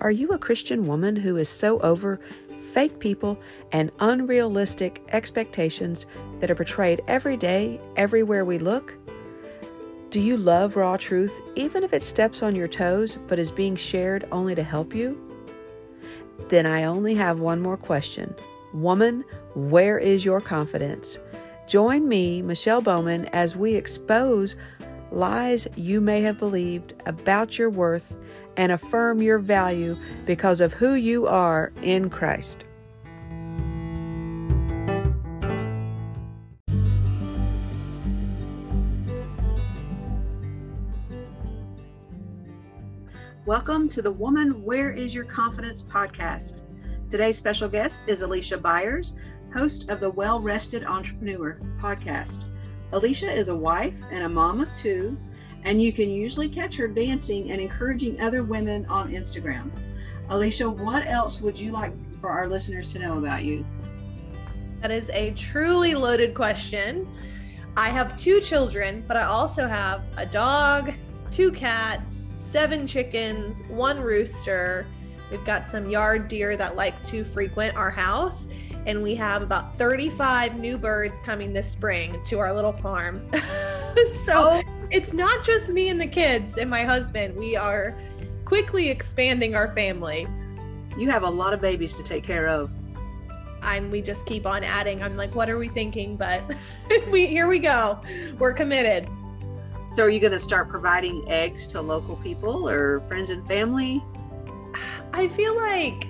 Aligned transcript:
Are 0.00 0.10
you 0.10 0.28
a 0.30 0.38
Christian 0.38 0.86
woman 0.86 1.14
who 1.14 1.36
is 1.36 1.48
so 1.48 1.78
over 1.80 2.20
fake 2.72 3.00
people 3.00 3.38
and 3.70 3.92
unrealistic 4.00 5.02
expectations 5.12 6.06
that 6.38 6.50
are 6.50 6.54
portrayed 6.54 7.02
every 7.06 7.36
day, 7.36 7.78
everywhere 7.96 8.46
we 8.46 8.58
look? 8.58 8.96
Do 10.08 10.18
you 10.18 10.38
love 10.38 10.76
raw 10.76 10.96
truth, 10.96 11.42
even 11.54 11.84
if 11.84 11.92
it 11.92 12.02
steps 12.02 12.42
on 12.42 12.56
your 12.56 12.66
toes 12.66 13.18
but 13.28 13.38
is 13.38 13.50
being 13.50 13.76
shared 13.76 14.26
only 14.32 14.54
to 14.54 14.62
help 14.62 14.94
you? 14.94 15.20
Then 16.48 16.64
I 16.64 16.84
only 16.84 17.14
have 17.14 17.40
one 17.40 17.60
more 17.60 17.76
question. 17.76 18.34
Woman, 18.72 19.22
where 19.54 19.98
is 19.98 20.24
your 20.24 20.40
confidence? 20.40 21.18
Join 21.66 22.08
me, 22.08 22.40
Michelle 22.40 22.80
Bowman, 22.80 23.26
as 23.26 23.54
we 23.54 23.74
expose 23.74 24.56
lies 25.10 25.68
you 25.76 26.00
may 26.00 26.22
have 26.22 26.38
believed 26.38 26.94
about 27.06 27.58
your 27.58 27.68
worth 27.68 28.16
and 28.56 28.72
affirm 28.72 29.22
your 29.22 29.38
value 29.38 29.96
because 30.26 30.60
of 30.60 30.72
who 30.72 30.94
you 30.94 31.26
are 31.26 31.72
in 31.82 32.10
Christ. 32.10 32.64
Welcome 43.46 43.88
to 43.88 44.02
the 44.02 44.12
Woman 44.12 44.62
Where 44.62 44.92
Is 44.92 45.12
Your 45.14 45.24
Confidence 45.24 45.82
podcast. 45.82 46.62
Today's 47.08 47.36
special 47.36 47.68
guest 47.68 48.08
is 48.08 48.22
Alicia 48.22 48.58
Byers, 48.58 49.16
host 49.52 49.90
of 49.90 49.98
the 49.98 50.10
Well 50.10 50.40
Rested 50.40 50.84
Entrepreneur 50.84 51.60
podcast. 51.80 52.44
Alicia 52.92 53.32
is 53.32 53.48
a 53.48 53.56
wife 53.56 54.00
and 54.12 54.22
a 54.22 54.28
mom 54.28 54.60
of 54.60 54.68
two, 54.76 55.18
and 55.64 55.82
you 55.82 55.92
can 55.92 56.10
usually 56.10 56.48
catch 56.48 56.76
her 56.76 56.88
dancing 56.88 57.50
and 57.50 57.60
encouraging 57.60 58.20
other 58.20 58.42
women 58.42 58.86
on 58.86 59.12
Instagram. 59.12 59.70
Alicia, 60.28 60.68
what 60.68 61.06
else 61.06 61.40
would 61.40 61.58
you 61.58 61.72
like 61.72 61.92
for 62.20 62.30
our 62.30 62.48
listeners 62.48 62.92
to 62.92 62.98
know 62.98 63.18
about 63.18 63.44
you? 63.44 63.64
That 64.80 64.90
is 64.90 65.10
a 65.10 65.32
truly 65.32 65.94
loaded 65.94 66.34
question. 66.34 67.06
I 67.76 67.90
have 67.90 68.16
two 68.16 68.40
children, 68.40 69.04
but 69.06 69.16
I 69.16 69.24
also 69.24 69.66
have 69.66 70.02
a 70.16 70.26
dog, 70.26 70.92
two 71.30 71.52
cats, 71.52 72.24
seven 72.36 72.86
chickens, 72.86 73.62
one 73.68 74.00
rooster. 74.00 74.86
We've 75.30 75.44
got 75.44 75.66
some 75.66 75.90
yard 75.90 76.28
deer 76.28 76.56
that 76.56 76.76
like 76.76 77.02
to 77.04 77.24
frequent 77.24 77.76
our 77.76 77.90
house, 77.90 78.48
and 78.86 79.02
we 79.02 79.14
have 79.16 79.42
about 79.42 79.78
35 79.78 80.58
new 80.58 80.78
birds 80.78 81.20
coming 81.20 81.52
this 81.52 81.70
spring 81.70 82.20
to 82.24 82.38
our 82.38 82.52
little 82.52 82.72
farm. 82.72 83.28
so 84.24 84.62
oh. 84.64 84.69
It's 84.90 85.12
not 85.12 85.44
just 85.44 85.68
me 85.68 85.88
and 85.88 86.00
the 86.00 86.06
kids 86.06 86.58
and 86.58 86.68
my 86.68 86.82
husband. 86.82 87.36
We 87.36 87.56
are 87.56 87.96
quickly 88.44 88.88
expanding 88.88 89.54
our 89.54 89.72
family. 89.72 90.26
You 90.98 91.08
have 91.10 91.22
a 91.22 91.30
lot 91.30 91.52
of 91.52 91.60
babies 91.60 91.96
to 91.96 92.02
take 92.02 92.24
care 92.24 92.48
of. 92.48 92.74
And 93.62 93.92
we 93.92 94.02
just 94.02 94.26
keep 94.26 94.46
on 94.46 94.64
adding. 94.64 95.02
I'm 95.02 95.16
like, 95.16 95.34
what 95.34 95.48
are 95.48 95.58
we 95.58 95.68
thinking? 95.68 96.16
But 96.16 96.42
we 97.10 97.26
here 97.26 97.46
we 97.46 97.58
go. 97.58 98.00
We're 98.38 98.52
committed. 98.52 99.08
So 99.92 100.04
are 100.04 100.10
you 100.10 100.20
going 100.20 100.32
to 100.32 100.40
start 100.40 100.68
providing 100.68 101.28
eggs 101.28 101.66
to 101.68 101.80
local 101.80 102.16
people 102.16 102.68
or 102.68 103.00
friends 103.00 103.30
and 103.30 103.46
family? 103.46 104.02
I 105.12 105.28
feel 105.28 105.56
like 105.56 106.06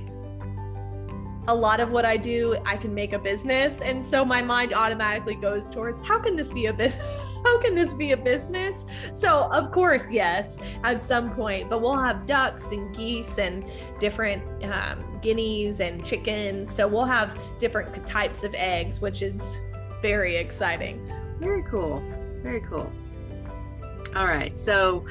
a 1.48 1.54
lot 1.54 1.80
of 1.80 1.90
what 1.90 2.04
I 2.04 2.16
do, 2.16 2.56
I 2.66 2.76
can 2.76 2.94
make 2.94 3.12
a 3.12 3.18
business. 3.18 3.80
And 3.80 4.02
so 4.02 4.24
my 4.24 4.42
mind 4.42 4.72
automatically 4.72 5.34
goes 5.34 5.68
towards 5.68 6.00
how 6.00 6.18
can 6.18 6.36
this 6.36 6.52
be 6.52 6.66
a 6.66 6.72
business? 6.72 7.29
How 7.44 7.60
can 7.60 7.74
this 7.74 7.92
be 7.92 8.12
a 8.12 8.16
business? 8.16 8.86
So, 9.12 9.48
of 9.52 9.70
course, 9.70 10.10
yes, 10.10 10.58
at 10.84 11.04
some 11.04 11.30
point, 11.34 11.70
but 11.70 11.80
we'll 11.80 11.98
have 11.98 12.26
ducks 12.26 12.70
and 12.70 12.94
geese 12.94 13.38
and 13.38 13.64
different 13.98 14.42
um, 14.64 15.18
guineas 15.22 15.80
and 15.80 16.04
chickens. 16.04 16.74
So, 16.74 16.86
we'll 16.86 17.04
have 17.04 17.38
different 17.58 18.06
types 18.06 18.44
of 18.44 18.54
eggs, 18.54 19.00
which 19.00 19.22
is 19.22 19.58
very 20.02 20.36
exciting. 20.36 21.00
Very 21.38 21.62
cool. 21.62 22.02
Very 22.42 22.60
cool. 22.60 22.90
All 24.16 24.26
right. 24.26 24.58
So 24.58 25.06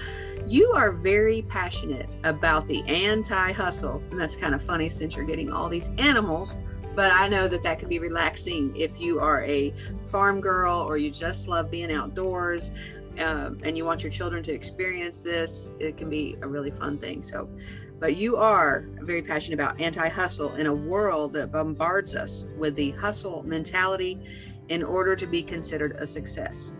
you 0.45 0.71
are 0.71 0.91
very 0.91 1.43
passionate 1.43 2.09
about 2.23 2.67
the 2.67 2.83
anti 2.83 3.51
hustle. 3.51 4.03
And 4.11 4.19
that's 4.19 4.35
kind 4.35 4.53
of 4.53 4.61
funny 4.61 4.89
since 4.89 5.15
you're 5.15 5.25
getting 5.25 5.51
all 5.51 5.69
these 5.69 5.89
animals. 5.97 6.57
But 6.95 7.11
I 7.11 7.27
know 7.27 7.47
that 7.47 7.63
that 7.63 7.79
can 7.79 7.87
be 7.87 7.99
relaxing 7.99 8.75
if 8.75 8.99
you 8.99 9.19
are 9.19 9.43
a 9.43 9.73
farm 10.05 10.41
girl 10.41 10.79
or 10.79 10.97
you 10.97 11.11
just 11.11 11.47
love 11.47 11.69
being 11.71 11.91
outdoors 11.91 12.71
um, 13.19 13.59
and 13.63 13.77
you 13.77 13.85
want 13.85 14.03
your 14.03 14.11
children 14.11 14.43
to 14.43 14.51
experience 14.51 15.21
this. 15.21 15.69
It 15.79 15.97
can 15.97 16.09
be 16.09 16.37
a 16.41 16.47
really 16.47 16.71
fun 16.71 16.97
thing. 16.97 17.21
So, 17.21 17.49
but 17.99 18.15
you 18.15 18.37
are 18.37 18.85
very 19.01 19.21
passionate 19.21 19.55
about 19.59 19.79
anti 19.79 20.07
hustle 20.07 20.55
in 20.55 20.67
a 20.67 20.73
world 20.73 21.33
that 21.33 21.51
bombards 21.51 22.15
us 22.15 22.47
with 22.57 22.75
the 22.75 22.91
hustle 22.91 23.43
mentality 23.43 24.19
in 24.69 24.83
order 24.83 25.15
to 25.15 25.27
be 25.27 25.41
considered 25.41 25.97
a 25.99 26.07
success. 26.07 26.73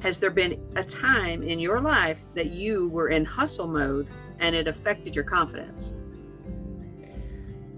Has 0.00 0.20
there 0.20 0.30
been 0.30 0.60
a 0.76 0.84
time 0.84 1.42
in 1.42 1.58
your 1.58 1.80
life 1.80 2.26
that 2.34 2.52
you 2.52 2.88
were 2.88 3.08
in 3.08 3.24
hustle 3.24 3.66
mode 3.66 4.08
and 4.38 4.54
it 4.54 4.68
affected 4.68 5.14
your 5.14 5.24
confidence? 5.24 5.96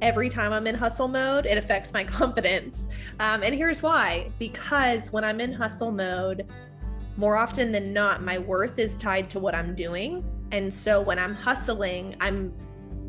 Every 0.00 0.28
time 0.28 0.52
I'm 0.52 0.66
in 0.66 0.74
hustle 0.74 1.08
mode, 1.08 1.46
it 1.46 1.58
affects 1.58 1.92
my 1.92 2.04
confidence. 2.18 2.88
Um, 3.20 3.42
and 3.42 3.54
here's 3.54 3.82
why 3.82 4.30
because 4.38 5.12
when 5.12 5.24
I'm 5.24 5.40
in 5.40 5.52
hustle 5.52 5.92
mode, 5.92 6.46
more 7.16 7.36
often 7.36 7.72
than 7.72 7.92
not, 7.92 8.22
my 8.22 8.38
worth 8.38 8.78
is 8.78 8.94
tied 8.94 9.28
to 9.30 9.38
what 9.38 9.54
I'm 9.54 9.74
doing. 9.74 10.24
And 10.52 10.72
so 10.72 11.00
when 11.00 11.18
I'm 11.18 11.34
hustling, 11.34 12.14
I'm 12.20 12.52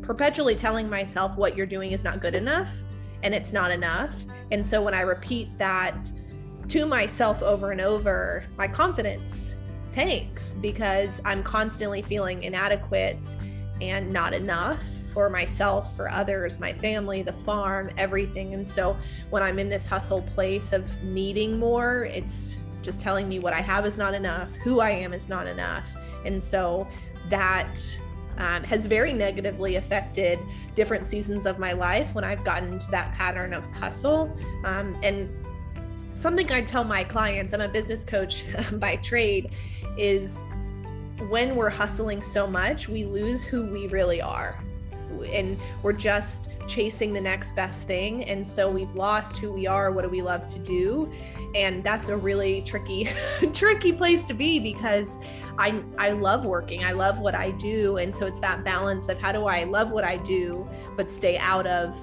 perpetually 0.02 0.56
telling 0.56 0.90
myself 0.90 1.36
what 1.36 1.56
you're 1.56 1.66
doing 1.66 1.92
is 1.92 2.02
not 2.02 2.20
good 2.20 2.34
enough 2.34 2.74
and 3.22 3.34
it's 3.34 3.52
not 3.52 3.70
enough. 3.70 4.16
And 4.50 4.64
so 4.64 4.82
when 4.82 4.94
I 4.94 5.02
repeat 5.02 5.56
that, 5.58 6.10
to 6.70 6.86
myself 6.86 7.42
over 7.42 7.72
and 7.72 7.80
over, 7.80 8.44
my 8.56 8.68
confidence 8.68 9.56
tanks 9.92 10.54
because 10.60 11.20
I'm 11.24 11.42
constantly 11.42 12.00
feeling 12.00 12.44
inadequate 12.44 13.36
and 13.80 14.12
not 14.12 14.32
enough 14.32 14.80
for 15.12 15.28
myself, 15.28 15.96
for 15.96 16.10
others, 16.10 16.58
my 16.58 16.72
family, 16.72 17.22
the 17.22 17.32
farm, 17.32 17.90
everything. 17.96 18.54
And 18.54 18.68
so 18.68 18.96
when 19.30 19.42
I'm 19.42 19.58
in 19.58 19.68
this 19.68 19.86
hustle 19.86 20.22
place 20.22 20.72
of 20.72 21.02
needing 21.02 21.58
more, 21.58 22.04
it's 22.04 22.56
just 22.82 23.00
telling 23.00 23.28
me 23.28 23.38
what 23.38 23.52
I 23.52 23.60
have 23.60 23.86
is 23.86 23.98
not 23.98 24.14
enough, 24.14 24.54
who 24.56 24.80
I 24.80 24.90
am 24.90 25.12
is 25.12 25.28
not 25.28 25.46
enough. 25.46 25.94
And 26.24 26.42
so 26.42 26.88
that 27.28 27.78
um, 28.38 28.64
has 28.64 28.86
very 28.86 29.12
negatively 29.12 29.76
affected 29.76 30.38
different 30.74 31.06
seasons 31.06 31.44
of 31.44 31.58
my 31.58 31.72
life 31.72 32.14
when 32.14 32.24
I've 32.24 32.42
gotten 32.42 32.72
into 32.72 32.90
that 32.90 33.12
pattern 33.12 33.52
of 33.52 33.64
hustle. 33.76 34.34
Um, 34.64 34.98
and 35.02 35.28
something 36.14 36.50
I 36.50 36.62
tell 36.62 36.84
my 36.84 37.04
clients, 37.04 37.52
I'm 37.52 37.60
a 37.60 37.68
business 37.68 38.04
coach 38.04 38.44
by 38.72 38.96
trade, 38.96 39.54
is 39.98 40.44
when 41.28 41.54
we're 41.54 41.70
hustling 41.70 42.22
so 42.22 42.46
much, 42.46 42.88
we 42.88 43.04
lose 43.04 43.44
who 43.44 43.66
we 43.66 43.88
really 43.88 44.22
are. 44.22 44.58
And 45.32 45.58
we're 45.82 45.92
just 45.92 46.48
chasing 46.66 47.12
the 47.12 47.20
next 47.20 47.54
best 47.54 47.86
thing. 47.86 48.24
And 48.24 48.46
so 48.46 48.70
we've 48.70 48.94
lost 48.94 49.38
who 49.38 49.52
we 49.52 49.66
are. 49.66 49.90
What 49.90 50.02
do 50.02 50.08
we 50.08 50.22
love 50.22 50.46
to 50.46 50.58
do? 50.58 51.10
And 51.54 51.82
that's 51.82 52.08
a 52.08 52.16
really 52.16 52.62
tricky, 52.62 53.08
tricky 53.52 53.92
place 53.92 54.24
to 54.26 54.34
be 54.34 54.58
because 54.60 55.18
I, 55.58 55.82
I 55.98 56.10
love 56.10 56.44
working. 56.44 56.84
I 56.84 56.92
love 56.92 57.18
what 57.20 57.34
I 57.34 57.50
do. 57.50 57.96
And 57.96 58.14
so 58.14 58.26
it's 58.26 58.40
that 58.40 58.64
balance 58.64 59.08
of 59.08 59.18
how 59.18 59.32
do 59.32 59.46
I 59.46 59.64
love 59.64 59.92
what 59.92 60.04
I 60.04 60.16
do, 60.16 60.68
but 60.96 61.10
stay 61.10 61.38
out 61.38 61.66
of 61.66 61.94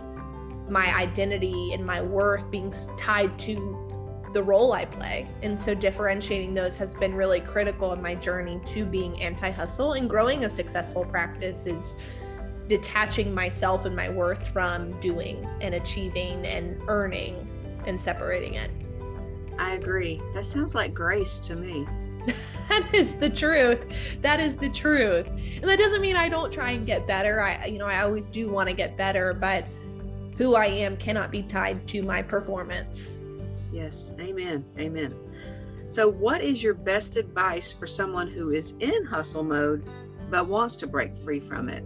my 0.69 0.93
identity 0.95 1.73
and 1.73 1.85
my 1.85 2.01
worth 2.01 2.51
being 2.51 2.73
tied 2.97 3.39
to 3.39 3.87
the 4.33 4.43
role 4.43 4.73
I 4.73 4.85
play. 4.85 5.27
And 5.41 5.59
so 5.59 5.73
differentiating 5.73 6.53
those 6.53 6.75
has 6.75 6.93
been 6.93 7.15
really 7.15 7.39
critical 7.39 7.93
in 7.93 8.01
my 8.01 8.15
journey 8.15 8.59
to 8.65 8.85
being 8.85 9.19
anti 9.21 9.49
hustle 9.49 9.93
and 9.93 10.09
growing 10.09 10.45
a 10.45 10.49
successful 10.49 11.05
practice 11.05 11.65
is 11.65 11.95
detaching 12.67 13.33
myself 13.33 13.85
and 13.85 13.95
my 13.95 14.09
worth 14.09 14.47
from 14.47 14.97
doing 14.99 15.47
and 15.61 15.75
achieving 15.75 16.45
and 16.45 16.81
earning 16.87 17.47
and 17.85 17.99
separating 17.99 18.55
it. 18.55 18.71
I 19.57 19.75
agree. 19.75 20.21
That 20.33 20.45
sounds 20.45 20.75
like 20.75 20.93
grace 20.93 21.39
to 21.39 21.55
me. 21.55 21.87
that 22.69 22.87
is 22.93 23.15
the 23.15 23.29
truth. 23.29 24.21
That 24.21 24.39
is 24.39 24.57
the 24.57 24.69
truth. 24.69 25.27
And 25.27 25.69
that 25.69 25.79
doesn't 25.79 26.01
mean 26.01 26.15
I 26.15 26.29
don't 26.29 26.51
try 26.51 26.71
and 26.71 26.85
get 26.85 27.07
better. 27.07 27.41
I 27.41 27.65
you 27.65 27.77
know, 27.77 27.87
I 27.87 28.03
always 28.03 28.29
do 28.29 28.49
want 28.49 28.69
to 28.69 28.75
get 28.75 28.97
better, 28.97 29.33
but 29.33 29.65
who 30.37 30.55
I 30.55 30.65
am 30.67 30.97
cannot 30.97 31.31
be 31.31 31.43
tied 31.43 31.87
to 31.87 32.03
my 32.03 32.21
performance. 32.21 33.17
Yes, 33.71 34.13
amen. 34.19 34.63
Amen. 34.77 35.15
So, 35.87 36.09
what 36.09 36.41
is 36.41 36.61
your 36.61 36.73
best 36.73 37.17
advice 37.17 37.71
for 37.71 37.87
someone 37.87 38.27
who 38.27 38.51
is 38.51 38.75
in 38.79 39.05
hustle 39.05 39.43
mode 39.43 39.83
but 40.29 40.47
wants 40.47 40.75
to 40.77 40.87
break 40.87 41.17
free 41.23 41.39
from 41.39 41.69
it? 41.69 41.83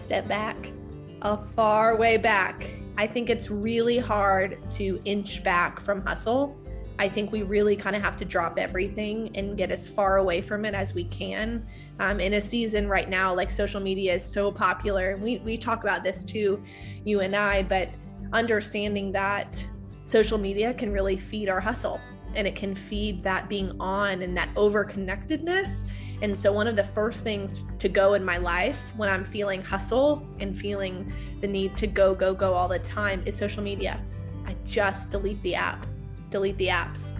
Step 0.00 0.26
back, 0.26 0.72
a 1.20 1.36
far 1.36 1.94
way 1.94 2.16
back. 2.16 2.66
I 2.96 3.06
think 3.06 3.28
it's 3.28 3.50
really 3.50 3.98
hard 3.98 4.58
to 4.70 4.98
inch 5.04 5.44
back 5.44 5.78
from 5.78 6.04
hustle. 6.06 6.56
I 6.98 7.06
think 7.06 7.30
we 7.32 7.42
really 7.42 7.76
kind 7.76 7.94
of 7.94 8.00
have 8.00 8.16
to 8.16 8.24
drop 8.24 8.58
everything 8.58 9.30
and 9.36 9.58
get 9.58 9.70
as 9.70 9.86
far 9.86 10.16
away 10.16 10.40
from 10.40 10.64
it 10.64 10.72
as 10.72 10.94
we 10.94 11.04
can. 11.04 11.66
Um, 11.98 12.18
in 12.18 12.32
a 12.34 12.40
season 12.40 12.88
right 12.88 13.10
now, 13.10 13.34
like 13.34 13.50
social 13.50 13.78
media 13.80 14.14
is 14.14 14.24
so 14.24 14.50
popular, 14.50 15.18
we 15.18 15.36
we 15.44 15.58
talk 15.58 15.84
about 15.84 16.02
this 16.02 16.24
too, 16.24 16.62
you 17.04 17.20
and 17.20 17.36
I, 17.36 17.62
but 17.62 17.90
understanding 18.32 19.12
that 19.12 19.64
social 20.06 20.38
media 20.38 20.72
can 20.72 20.92
really 20.92 21.18
feed 21.18 21.50
our 21.50 21.60
hustle 21.60 22.00
and 22.34 22.46
it 22.46 22.54
can 22.54 22.74
feed 22.74 23.22
that 23.24 23.48
being 23.48 23.78
on 23.80 24.22
and 24.22 24.36
that 24.36 24.50
over 24.56 24.84
connectedness. 24.84 25.86
And 26.22 26.38
so, 26.38 26.52
one 26.52 26.66
of 26.66 26.76
the 26.76 26.84
first 26.84 27.24
things 27.24 27.64
to 27.78 27.88
go 27.88 28.14
in 28.14 28.24
my 28.24 28.36
life 28.36 28.92
when 28.96 29.08
I'm 29.08 29.24
feeling 29.24 29.62
hustle 29.62 30.26
and 30.38 30.56
feeling 30.56 31.12
the 31.40 31.48
need 31.48 31.76
to 31.76 31.86
go, 31.86 32.14
go, 32.14 32.34
go 32.34 32.54
all 32.54 32.68
the 32.68 32.78
time 32.78 33.22
is 33.26 33.36
social 33.36 33.62
media. 33.62 34.00
I 34.46 34.56
just 34.64 35.10
delete 35.10 35.42
the 35.42 35.54
app, 35.54 35.86
delete 36.30 36.58
the 36.58 36.68
apps. 36.68 37.12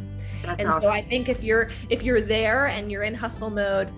That's 0.43 0.61
and 0.61 0.69
awesome. 0.69 0.83
so 0.83 0.91
I 0.91 1.03
think 1.03 1.29
if 1.29 1.43
you're 1.43 1.71
if 1.89 2.03
you're 2.03 2.21
there 2.21 2.67
and 2.69 2.91
you're 2.91 3.03
in 3.03 3.15
hustle 3.15 3.51
mode, 3.51 3.91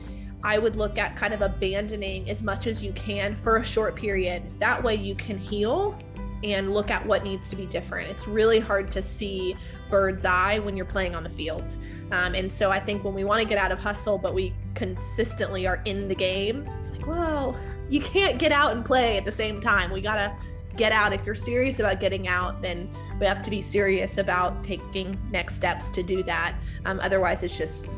I 0.44 0.58
would 0.58 0.76
look 0.76 0.99
at 0.99 1.17
kind 1.17 1.32
of 1.32 1.43
abandoning 1.43 2.29
as 2.29 2.43
much 2.43 2.67
as 2.67 2.82
you 2.82 2.93
can 2.93 3.37
for 3.37 3.58
a 3.58 3.65
short 3.65 3.94
period. 3.94 4.43
That 4.58 4.82
way 4.82 4.97
you 4.97 5.15
can 5.15 5.38
heal 5.38 5.97
and 6.43 6.75
look 6.75 6.91
at 6.91 7.05
what 7.06 7.25
needs 7.25 7.49
to 7.50 7.56
be 7.56 7.67
different. 7.67 8.11
It's 8.11 8.27
really 8.27 8.59
hard 8.59 8.91
to 8.93 9.03
see 9.03 9.56
bird's 9.89 10.25
eye 10.25 10.59
when 10.59 10.77
you're 10.77 10.87
playing 10.87 11.15
on 11.15 11.23
the 11.23 11.31
field. 11.31 11.77
Um, 12.11 12.35
and 12.35 12.50
so 12.50 12.71
I 12.71 12.81
think 12.81 13.05
when 13.05 13.15
we 13.15 13.25
want 13.25 13.41
to 13.41 13.47
get 13.47 13.59
out 13.59 13.73
of 13.73 13.79
hustle, 13.79 14.19
but 14.19 14.35
we 14.35 14.53
consistently 14.75 15.67
are 15.67 15.81
in 15.85 16.09
the 16.09 16.15
game, 16.15 16.69
it's 16.81 16.91
like, 16.91 17.06
well, 17.06 17.59
you 17.89 18.00
can't 18.00 18.39
get 18.39 18.53
out 18.53 18.73
and 18.73 18.85
play 18.85 19.17
at 19.17 19.25
the 19.25 19.33
same 19.33 19.61
time. 19.61 19.91
We 19.91 20.00
got 20.00 20.17
to 20.17 20.35
get 20.77 20.93
out. 20.93 21.12
If 21.12 21.25
you're 21.27 21.35
serious 21.35 21.79
about 21.79 22.00
getting 22.00 22.29
out, 22.29 22.62
then 22.62 22.91
we 23.21 23.27
have 23.27 23.43
to 23.43 23.50
be 23.50 23.61
serious 23.61 24.19
about 24.19 24.65
taking 24.65 25.19
next 25.31 25.55
steps 25.55 25.91
to 25.91 26.03
do 26.03 26.23
that. 26.25 26.55
Um, 26.85 27.00
otherwise, 27.00 27.43
it's 27.43 27.56
just 27.56 27.91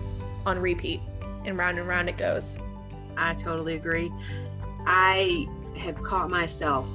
on 0.47 0.59
repeat 0.59 1.01
and 1.45 1.57
round 1.57 1.79
and 1.79 1.89
round 1.89 2.09
it 2.09 2.19
goes. 2.19 2.59
I 3.17 3.35
totally 3.35 3.77
agree. 3.77 4.13
I 4.87 5.47
have 5.77 6.03
caught 6.03 6.31
myself 6.31 6.87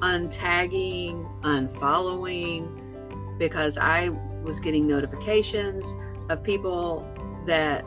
untagging, 0.00 1.26
unfollowing, 1.42 3.38
because 3.38 3.78
I 3.78 4.10
was 4.42 4.60
getting 4.60 4.86
notifications 4.86 5.94
of 6.28 6.42
people 6.42 7.06
that 7.46 7.84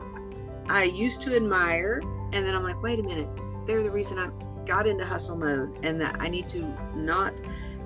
I 0.70 0.84
used 0.84 1.22
to 1.24 1.36
admire. 1.36 2.02
And 2.34 2.46
then 2.46 2.54
I'm 2.56 2.64
like, 2.64 2.82
wait 2.82 3.00
a 3.00 3.04
minute, 3.04 3.30
they're 3.66 3.84
the 3.84 3.92
reason 3.92 4.18
I 4.18 4.30
got 4.66 4.86
into 4.86 5.06
hustle 5.06 5.38
mode 5.38 5.78
and 5.84 6.00
that 6.02 6.18
I 6.20 6.28
need 6.28 6.48
to 6.50 6.62
not, 6.96 7.34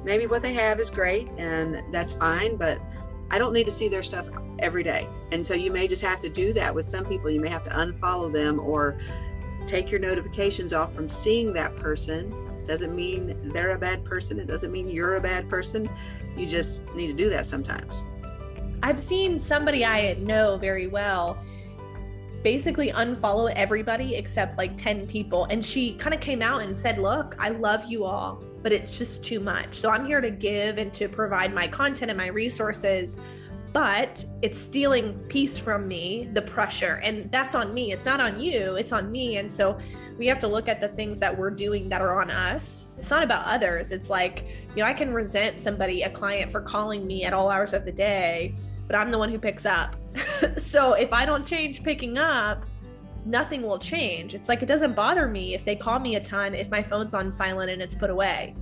maybe 0.04 0.26
what 0.26 0.42
they 0.42 0.54
have 0.54 0.80
is 0.80 0.90
great 0.90 1.30
and 1.38 1.84
that's 1.94 2.14
fine, 2.14 2.56
but 2.56 2.82
I 3.30 3.38
don't 3.38 3.54
need 3.54 3.66
to 3.66 3.72
see 3.72 3.88
their 3.88 4.04
stuff 4.04 4.28
every 4.60 4.84
day. 4.84 5.08
And 5.32 5.46
so 5.46 5.54
you 5.54 5.72
may 5.72 5.88
just 5.88 6.02
have 6.02 6.20
to 6.22 6.30
do 6.30 6.54
that 6.54 6.74
with 6.74 6.88
some 6.88 7.06
people. 7.06 7.30
You 7.30 7.40
may 7.40 7.50
have 7.50 7.64
to 7.66 7.70
unfollow 7.70 8.32
them 8.32 8.60
or 8.60 8.98
take 9.68 9.92
your 9.92 10.00
notifications 10.00 10.74
off 10.74 10.94
from 10.94 11.08
seeing 11.08 11.54
that 11.54 11.76
person 11.76 12.50
doesn't 12.68 12.96
mean 12.96 13.38
they're 13.52 13.72
a 13.72 13.80
bad 13.80 14.04
person. 14.04 14.40
It 14.40 14.48
doesn't 14.48 14.72
mean 14.72 14.90
you're 14.90 15.16
a 15.16 15.22
bad 15.22 15.50
person. 15.50 15.90
You 16.38 16.46
just 16.46 16.84
need 16.96 17.08
to 17.08 17.13
do 17.13 17.30
that 17.30 17.46
sometimes. 17.46 18.04
I've 18.84 19.00
seen 19.00 19.38
somebody 19.38 19.86
I 19.86 20.13
know 20.16 20.58
very 20.58 20.88
well 20.88 21.38
basically 22.44 22.92
unfollow 22.92 23.52
everybody 23.56 24.16
except 24.16 24.58
like 24.58 24.75
10 24.78 25.08
people. 25.08 25.46
And 25.46 25.63
she 25.63 25.94
kind 25.94 26.13
of 26.13 26.19
came 26.19 26.42
out 26.42 26.62
and 26.62 26.78
said, 26.78 26.98
Look, 26.98 27.36
I 27.40 27.50
love 27.50 27.86
you 27.86 28.06
all, 28.06 28.44
but 28.62 28.72
it's 28.72 28.98
just 28.98 29.24
too 29.24 29.40
much. 29.40 29.75
So 29.75 29.90
I'm 29.90 30.06
here 30.06 30.22
to 30.22 30.31
give 30.31 30.78
and 30.78 30.94
to 30.94 31.08
provide 31.08 31.54
my 31.54 31.68
content 31.68 32.12
and 32.12 32.18
my 32.18 32.28
resources 32.28 33.19
but 33.74 34.26
it's 34.42 34.60
stealing 34.60 35.14
peace 35.30 35.58
from 35.58 35.88
me, 35.88 36.30
the 36.34 36.42
pressure. 36.42 37.00
And 37.04 37.32
that's 37.32 37.56
on 37.56 37.74
me. 37.74 37.94
It's 37.94 38.06
not 38.06 38.20
on 38.20 38.40
you, 38.40 38.76
it's 38.76 38.92
on 38.92 39.12
me. 39.12 39.38
And 39.38 39.52
so 39.52 39.78
we 40.18 40.28
have 40.28 40.40
to 40.40 40.48
look 40.48 40.68
at 40.68 40.82
the 40.82 40.90
things 40.90 41.20
that 41.22 41.38
we're 41.38 41.52
doing 41.52 41.88
that 41.90 42.02
are 42.02 42.22
on 42.22 42.30
us. 42.30 42.90
It's 42.98 43.10
not 43.10 43.24
about 43.24 43.46
others. 43.46 43.92
It's 43.92 44.10
like, 44.10 44.46
you 44.76 44.84
know, 44.84 44.86
I 44.86 44.94
can 44.94 45.14
resent 45.14 45.62
somebody, 45.62 46.02
a 46.04 46.10
client, 46.10 46.52
for 46.52 46.62
calling 46.62 47.08
me 47.08 47.24
at 47.24 47.34
all 47.34 47.50
hours 47.50 47.74
of 47.74 47.86
the 47.86 47.92
day, 47.92 48.56
but 48.88 48.96
I'm 48.96 49.10
the 49.10 49.18
one 49.18 49.30
who 49.30 49.40
picks 49.40 49.66
up. 49.66 49.96
so 50.58 50.94
if 50.94 51.14
I 51.14 51.26
don't 51.26 51.46
change 51.46 51.82
picking 51.82 52.18
up, 52.18 52.66
nothing 53.26 53.62
will 53.62 53.80
change. 53.80 54.36
It's 54.36 54.50
like 54.50 54.62
it 54.62 54.66
doesn't 54.66 54.96
bother 54.96 55.28
me 55.28 55.54
if 55.54 55.64
they 55.64 55.76
call 55.76 56.00
me 56.00 56.16
a 56.16 56.20
ton 56.20 56.56
if 56.56 56.70
my 56.70 56.84
phone's 56.84 57.14
on 57.14 57.32
silent 57.32 57.72
and 57.72 57.82
it's 57.82 57.96
put 57.96 58.10
away 58.10 58.56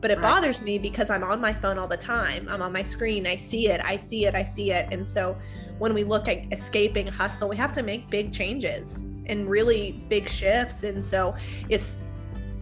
but 0.00 0.10
it 0.10 0.18
right. 0.18 0.22
bothers 0.22 0.62
me 0.62 0.78
because 0.78 1.10
I'm 1.10 1.24
on 1.24 1.40
my 1.40 1.52
phone 1.52 1.78
all 1.78 1.88
the 1.88 1.96
time. 1.96 2.48
I'm 2.48 2.62
on 2.62 2.72
my 2.72 2.82
screen. 2.82 3.26
I 3.26 3.36
see 3.36 3.68
it. 3.68 3.80
I 3.84 3.96
see 3.96 4.26
it. 4.26 4.34
I 4.34 4.44
see 4.44 4.70
it. 4.70 4.88
And 4.92 5.06
so 5.06 5.36
when 5.78 5.92
we 5.92 6.04
look 6.04 6.28
at 6.28 6.52
escaping 6.52 7.06
hustle, 7.06 7.48
we 7.48 7.56
have 7.56 7.72
to 7.72 7.82
make 7.82 8.08
big 8.08 8.32
changes 8.32 9.08
and 9.26 9.48
really 9.48 10.02
big 10.08 10.28
shifts. 10.28 10.84
And 10.84 11.04
so 11.04 11.34
it's 11.68 12.02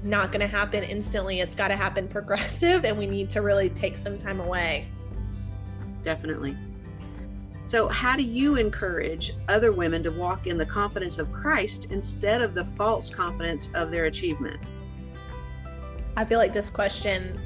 not 0.03 0.33
going 0.33 0.41
to 0.41 0.47
happen 0.47 0.83
instantly. 0.83 1.41
It's 1.41 1.55
got 1.55 1.69
to 1.69 1.77
happen 1.77 2.09
progressive 2.17 2.85
and 2.85 2.97
we 2.97 3.06
need 3.06 3.29
to 3.31 3.43
really 3.43 3.69
take 3.69 3.97
some 3.97 4.17
time 4.17 4.41
away. 4.41 4.88
Definitely. 6.03 6.56
So, 7.69 7.88
how 7.88 8.15
do 8.17 8.23
you 8.23 8.55
encourage 8.55 9.33
other 9.49 9.73
women 9.73 10.05
to 10.05 10.12
walk 10.12 10.47
in 10.47 10.56
the 10.56 10.65
confidence 10.65 11.19
of 11.19 11.33
Christ 11.33 11.91
instead 11.91 12.41
of 12.41 12.55
the 12.55 12.65
false 12.77 13.11
confidence 13.11 13.71
of 13.75 13.91
their 13.91 14.05
achievement? 14.05 14.61
I 16.17 16.25
feel 16.25 16.39
like 16.39 16.53
this 16.53 16.71
question 16.71 17.39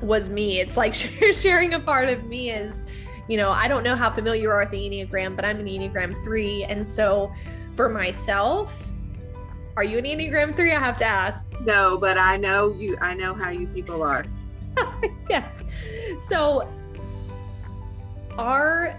was 0.00 0.30
me. 0.30 0.60
It's 0.60 0.76
like 0.76 0.94
sharing 1.32 1.74
a 1.74 1.80
part 1.80 2.08
of 2.08 2.24
me 2.24 2.50
is, 2.50 2.84
you 3.28 3.36
know, 3.36 3.50
I 3.50 3.68
don't 3.68 3.82
know 3.82 3.96
how 3.96 4.10
familiar 4.10 4.42
you 4.42 4.50
are 4.50 4.60
with 4.60 4.70
the 4.70 4.78
Enneagram, 4.78 5.36
but 5.36 5.44
I'm 5.44 5.60
an 5.60 5.66
Enneagram 5.66 6.22
3. 6.24 6.64
And 6.64 6.86
so 6.86 7.32
for 7.74 7.88
myself, 7.88 8.88
are 9.76 9.84
you 9.84 9.98
an 9.98 10.04
Enneagram 10.04 10.56
3? 10.56 10.72
I 10.72 10.78
have 10.78 10.96
to 10.98 11.04
ask. 11.04 11.46
No, 11.60 11.98
but 11.98 12.16
I 12.16 12.36
know 12.36 12.72
you, 12.72 12.96
I 13.00 13.14
know 13.14 13.34
how 13.34 13.50
you 13.50 13.66
people 13.68 14.02
are. 14.02 14.24
yes. 15.30 15.62
So 16.18 16.70
our 18.38 18.98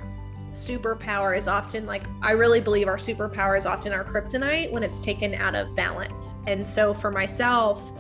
superpower 0.52 1.38
is 1.38 1.48
often 1.48 1.86
like 1.86 2.04
I 2.24 2.32
really 2.32 2.60
believe 2.60 2.88
our 2.88 2.98
superpower 2.98 3.56
is 3.56 3.68
often 3.68 3.94
our 3.94 4.04
kryptonite 4.04 4.72
when 4.72 4.82
it's 4.82 5.00
taken 5.00 5.36
out 5.36 5.56
of 5.56 5.76
balance. 5.76 6.36
And 6.48 6.68
so 6.68 6.94
for 6.94 7.12
myself, 7.12 7.92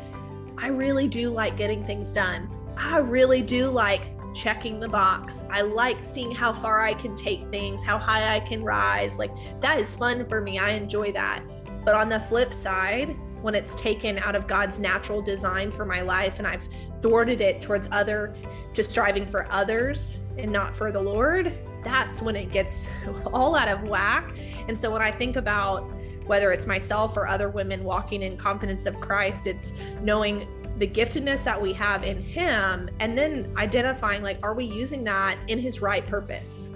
I 0.59 0.68
really 0.69 1.07
do 1.07 1.30
like 1.30 1.56
getting 1.56 1.86
things 1.86 2.12
done. 2.12 2.50
I 2.75 2.98
really 2.98 3.42
do 3.42 3.69
like 3.69 4.12
checking 4.33 4.80
the 4.80 4.88
box. 4.88 5.44
I 5.50 5.62
like 5.62 6.04
seeing 6.04 6.31
how 6.31 6.54
far 6.54 6.81
I 6.81 6.94
can 6.94 7.15
take 7.15 7.42
things, 7.50 7.83
how 7.83 7.98
high 7.98 8.36
I 8.36 8.39
can 8.39 8.63
rise. 8.63 9.19
Like 9.19 9.31
that 9.62 9.80
is 9.80 9.95
fun 9.95 10.27
for 10.27 10.42
me. 10.42 10.57
I 10.57 10.71
enjoy 10.71 11.12
that. 11.13 11.43
But 11.86 11.96
on 11.96 12.10
the 12.10 12.20
flip 12.20 12.53
side, 12.53 13.15
when 13.41 13.53
it's 13.53 13.75
taken 13.75 14.17
out 14.20 14.36
of 14.36 14.48
God's 14.48 14.79
natural 14.79 15.22
design 15.22 15.72
for 15.72 15.86
my 15.86 16.01
life 16.01 16.39
and 16.39 16.48
I've 16.48 16.67
thwarted 17.01 17.39
it 17.39 17.62
towards 17.62 17.88
other, 17.91 18.34
just 18.74 18.89
striving 18.89 19.27
for 19.27 19.51
others 19.51 20.20
and 20.38 20.51
not 20.51 20.75
for 20.75 20.91
the 20.91 21.01
Lord, 21.01 21.58
that's 21.84 22.22
when 22.22 22.36
it 22.36 22.51
gets 22.51 22.89
all 23.34 23.55
out 23.55 23.67
of 23.67 23.88
whack. 23.88 24.36
And 24.67 24.77
so 24.77 24.91
when 24.91 25.01
I 25.01 25.12
think 25.12 25.36
about 25.36 25.89
whether 26.27 26.51
it's 26.51 26.67
myself 26.67 27.17
or 27.17 27.27
other 27.27 27.50
women 27.50 27.84
walking 27.84 28.22
in 28.22 28.38
confidence 28.38 28.86
of 28.86 29.00
Christ, 29.00 29.48
it's 29.48 29.74
knowing 30.01 30.48
the 30.77 30.88
giftedness 30.88 31.43
that 31.43 31.60
we 31.60 31.74
have 31.74 32.03
in 32.03 32.22
Him 32.22 32.89
and 33.00 33.17
then 33.17 33.51
identifying, 33.57 34.22
like, 34.22 34.39
are 34.43 34.53
we 34.53 34.65
using 34.65 35.03
that 35.05 35.38
in 35.48 35.57
His 35.57 35.81
right 35.81 36.05
purpose? 36.05 36.69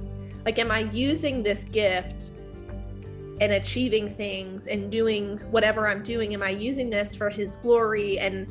Like, 0.46 0.58
am 0.58 0.72
I 0.72 0.80
using 0.92 1.44
this 1.44 1.64
gift? 1.66 2.32
and 3.42 3.54
achieving 3.54 4.08
things 4.08 4.68
and 4.68 4.92
doing 4.92 5.40
whatever 5.50 5.88
I'm 5.88 6.04
doing? 6.04 6.36
Am 6.36 6.44
I 6.44 6.52
using 6.52 6.92
this 6.92 7.16
for 7.16 7.28
his 7.28 7.58
glory 7.58 8.20
and 8.20 8.48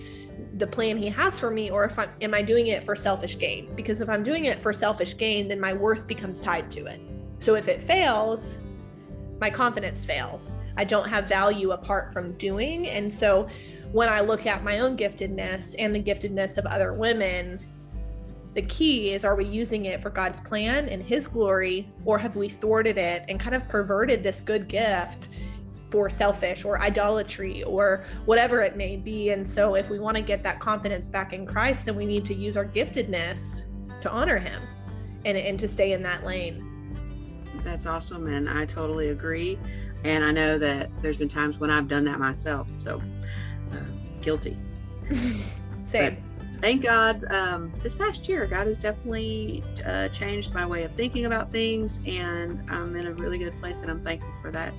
the 0.58 0.66
plan 0.66 0.96
he 0.98 1.08
has 1.08 1.38
for 1.38 1.48
me? 1.48 1.70
Or 1.70 1.84
if 1.84 1.96
I'm, 1.96 2.10
am 2.20 2.34
I 2.34 2.42
doing 2.42 2.66
it 2.66 2.82
for 2.82 2.96
selfish 2.96 3.38
gain? 3.38 3.72
Because 3.76 4.00
if 4.00 4.08
I'm 4.08 4.24
doing 4.24 4.46
it 4.46 4.60
for 4.60 4.72
selfish 4.72 5.16
gain, 5.16 5.46
then 5.46 5.60
my 5.60 5.72
worth 5.72 6.08
becomes 6.08 6.40
tied 6.40 6.72
to 6.72 6.86
it. 6.86 7.00
So 7.38 7.54
if 7.54 7.68
it 7.68 7.84
fails, 7.84 8.58
my 9.40 9.50
confidence 9.50 10.04
fails. 10.04 10.56
I 10.76 10.84
don't 10.84 11.08
have 11.08 11.26
value 11.26 11.72
apart 11.72 12.12
from 12.12 12.32
doing. 12.34 12.88
And 12.88 13.12
so 13.12 13.48
when 13.92 14.08
I 14.08 14.20
look 14.20 14.46
at 14.46 14.62
my 14.62 14.80
own 14.80 14.96
giftedness 14.96 15.74
and 15.78 15.94
the 15.94 16.02
giftedness 16.02 16.58
of 16.58 16.66
other 16.66 16.92
women, 16.92 17.60
the 18.54 18.62
key 18.62 19.12
is 19.12 19.24
are 19.24 19.36
we 19.36 19.46
using 19.46 19.86
it 19.86 20.02
for 20.02 20.10
God's 20.10 20.40
plan 20.40 20.88
and 20.88 21.02
His 21.02 21.26
glory, 21.26 21.88
or 22.04 22.18
have 22.18 22.36
we 22.36 22.48
thwarted 22.48 22.98
it 22.98 23.24
and 23.28 23.38
kind 23.38 23.54
of 23.54 23.68
perverted 23.68 24.22
this 24.22 24.40
good 24.40 24.68
gift 24.68 25.28
for 25.88 26.10
selfish 26.10 26.64
or 26.64 26.80
idolatry 26.80 27.62
or 27.62 28.04
whatever 28.24 28.60
it 28.60 28.76
may 28.76 28.96
be? 28.96 29.30
And 29.30 29.48
so, 29.48 29.76
if 29.76 29.88
we 29.88 30.00
want 30.00 30.16
to 30.16 30.22
get 30.22 30.42
that 30.42 30.58
confidence 30.58 31.08
back 31.08 31.32
in 31.32 31.46
Christ, 31.46 31.86
then 31.86 31.94
we 31.94 32.06
need 32.06 32.24
to 32.24 32.34
use 32.34 32.56
our 32.56 32.66
giftedness 32.66 33.64
to 34.00 34.10
honor 34.10 34.38
Him 34.38 34.60
and, 35.24 35.38
and 35.38 35.58
to 35.60 35.68
stay 35.68 35.92
in 35.92 36.02
that 36.02 36.24
lane. 36.24 36.69
That's 37.62 37.86
awesome. 37.86 38.26
And 38.26 38.48
I 38.48 38.64
totally 38.64 39.10
agree. 39.10 39.58
And 40.04 40.24
I 40.24 40.32
know 40.32 40.58
that 40.58 40.90
there's 41.02 41.18
been 41.18 41.28
times 41.28 41.58
when 41.58 41.70
I've 41.70 41.88
done 41.88 42.04
that 42.04 42.18
myself. 42.18 42.66
So 42.78 43.02
uh, 43.72 44.20
guilty. 44.20 44.56
Same. 45.84 46.22
thank 46.60 46.84
God 46.84 47.24
um, 47.32 47.72
this 47.82 47.94
past 47.94 48.28
year, 48.28 48.46
God 48.46 48.66
has 48.66 48.78
definitely 48.78 49.62
uh, 49.84 50.08
changed 50.08 50.54
my 50.54 50.64
way 50.64 50.84
of 50.84 50.92
thinking 50.92 51.26
about 51.26 51.50
things, 51.50 52.00
and 52.06 52.62
I'm 52.70 52.94
in 52.96 53.06
a 53.06 53.12
really 53.12 53.38
good 53.38 53.58
place, 53.58 53.82
and 53.82 53.90
I'm 53.90 54.00
thankful 54.00 54.32
for 54.40 54.52
that. 54.52 54.72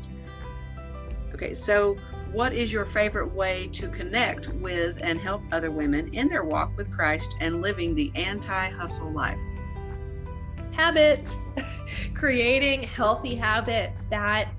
Okay, 1.33 1.53
so 1.53 1.95
what 2.31 2.53
is 2.53 2.71
your 2.71 2.85
favorite 2.85 3.33
way 3.33 3.67
to 3.73 3.89
connect 3.89 4.47
with 4.49 4.99
and 5.03 5.19
help 5.19 5.41
other 5.51 5.69
women 5.69 6.13
in 6.13 6.29
their 6.29 6.45
walk 6.45 6.71
with 6.77 6.89
Christ 6.91 7.35
and 7.41 7.61
living 7.61 7.93
the 7.93 8.11
anti 8.15 8.69
hustle 8.69 9.11
life? 9.11 9.37
Habits, 10.71 11.47
creating 12.13 12.83
healthy 12.83 13.35
habits 13.35 14.05
that 14.05 14.49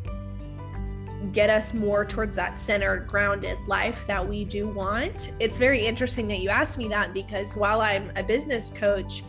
get 1.33 1.49
us 1.49 1.73
more 1.73 2.04
towards 2.04 2.37
that 2.37 2.59
centered, 2.59 3.07
grounded 3.07 3.57
life 3.66 4.04
that 4.07 4.26
we 4.26 4.45
do 4.45 4.69
want. 4.69 5.33
It's 5.40 5.57
very 5.57 5.87
interesting 5.87 6.28
that 6.28 6.40
you 6.40 6.50
asked 6.50 6.76
me 6.76 6.88
that 6.88 7.14
because 7.14 7.57
while 7.57 7.81
I'm 7.81 8.12
a 8.16 8.23
business 8.23 8.71
coach, 8.71 9.23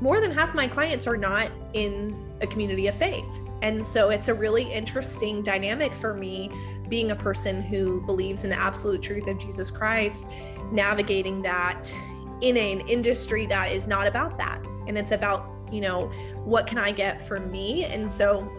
more 0.00 0.20
than 0.20 0.30
half 0.30 0.54
my 0.54 0.66
clients 0.66 1.06
are 1.06 1.16
not 1.16 1.50
in 1.72 2.30
a 2.40 2.46
community 2.46 2.86
of 2.86 2.94
faith. 2.94 3.24
And 3.62 3.84
so 3.84 4.08
it's 4.10 4.28
a 4.28 4.34
really 4.34 4.62
interesting 4.62 5.42
dynamic 5.42 5.94
for 5.94 6.14
me 6.14 6.50
being 6.88 7.10
a 7.10 7.16
person 7.16 7.62
who 7.62 8.00
believes 8.02 8.44
in 8.44 8.50
the 8.50 8.58
absolute 8.58 9.02
truth 9.02 9.26
of 9.26 9.38
Jesus 9.38 9.70
Christ, 9.70 10.28
navigating 10.72 11.42
that 11.42 11.92
in 12.40 12.56
an 12.56 12.80
industry 12.88 13.44
that 13.46 13.72
is 13.72 13.86
not 13.86 14.06
about 14.06 14.38
that. 14.38 14.64
And 14.86 14.96
it's 14.96 15.12
about, 15.12 15.52
you 15.70 15.80
know, 15.80 16.06
what 16.44 16.66
can 16.66 16.78
I 16.78 16.90
get 16.90 17.26
for 17.26 17.40
me? 17.40 17.84
And 17.84 18.10
so 18.10 18.50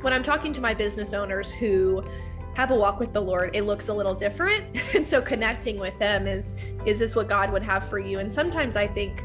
when 0.00 0.12
I'm 0.12 0.22
talking 0.22 0.52
to 0.52 0.60
my 0.60 0.74
business 0.74 1.14
owners 1.14 1.50
who 1.50 2.04
have 2.54 2.70
a 2.70 2.74
walk 2.74 3.00
with 3.00 3.12
the 3.12 3.20
Lord, 3.20 3.56
it 3.56 3.62
looks 3.62 3.88
a 3.88 3.94
little 3.94 4.14
different. 4.14 4.64
And 4.94 5.08
so 5.08 5.22
connecting 5.22 5.78
with 5.78 5.98
them 5.98 6.26
is 6.26 6.54
is 6.84 6.98
this 6.98 7.16
what 7.16 7.26
God 7.26 7.50
would 7.50 7.62
have 7.62 7.88
for 7.88 7.98
you? 7.98 8.18
And 8.18 8.30
sometimes 8.30 8.76
I 8.76 8.86
think 8.86 9.24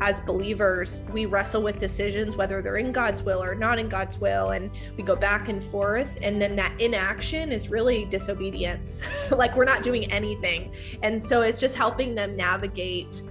as 0.00 0.20
believers, 0.20 1.02
we 1.12 1.24
wrestle 1.24 1.62
with 1.62 1.78
decisions 1.78 2.36
whether 2.36 2.60
they're 2.60 2.78
in 2.78 2.90
God's 2.90 3.22
will 3.22 3.40
or 3.40 3.54
not 3.54 3.78
in 3.78 3.88
God's 3.88 4.18
will 4.18 4.50
and 4.50 4.70
we 4.96 5.04
go 5.04 5.14
back 5.14 5.48
and 5.48 5.62
forth 5.62 6.18
and 6.20 6.42
then 6.42 6.56
that 6.56 6.78
inaction 6.80 7.52
is 7.52 7.70
really 7.70 8.06
disobedience. 8.06 9.02
like 9.30 9.54
we're 9.54 9.64
not 9.64 9.84
doing 9.84 10.10
anything. 10.10 10.74
And 11.04 11.22
so 11.22 11.42
it's 11.42 11.60
just 11.60 11.76
helping 11.76 12.16
them 12.16 12.36
navigate 12.36 13.22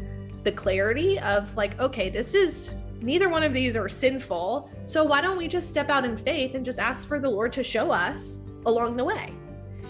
the 0.44 0.52
clarity 0.52 1.20
of 1.20 1.54
like 1.58 1.78
okay, 1.82 2.10
this 2.10 2.34
is 2.34 2.74
neither 3.04 3.30
one 3.30 3.44
of 3.44 3.54
these 3.54 3.76
are 3.76 3.90
sinful. 3.90 4.70
So 4.86 5.04
why 5.04 5.22
don't 5.22 5.38
we 5.38 5.48
just 5.48 5.70
step 5.70 5.90
out 5.90 6.06
in 6.06 6.16
faith 6.18 6.56
and 6.56 6.66
just 6.66 6.80
ask 6.80 7.08
for 7.08 7.20
the 7.20 7.30
Lord 7.30 7.54
to 7.54 7.64
show 7.64 7.92
us 7.92 8.42
along 8.66 8.96
the 8.96 9.04
way? 9.04 9.34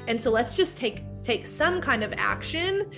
And 0.08 0.20
so 0.20 0.32
let's 0.32 0.56
just 0.56 0.78
take 0.78 1.04
take 1.24 1.48
some 1.48 1.80
kind 1.80 2.04
of 2.04 2.14
action 2.18 2.92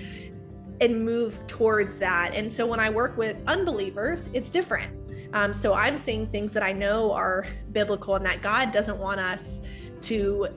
and 0.81 1.05
move 1.05 1.45
towards 1.48 2.00
that. 2.00 2.34
And 2.34 2.51
so 2.51 2.65
when 2.65 2.79
I 2.79 2.89
work 2.89 3.17
with 3.17 3.38
unbelievers, 3.48 4.29
it's 4.34 4.50
different. 4.50 4.91
Um, 5.34 5.53
so 5.53 5.74
I'm 5.74 5.98
seeing 5.98 6.27
things 6.27 6.53
that 6.53 6.63
I 6.63 6.72
know 6.72 7.12
are 7.12 7.45
biblical 7.72 8.15
and 8.15 8.25
that 8.25 8.41
God 8.41 8.72
doesn't 8.72 8.98
want 8.98 9.19
us 9.19 9.62
to 10.01 10.48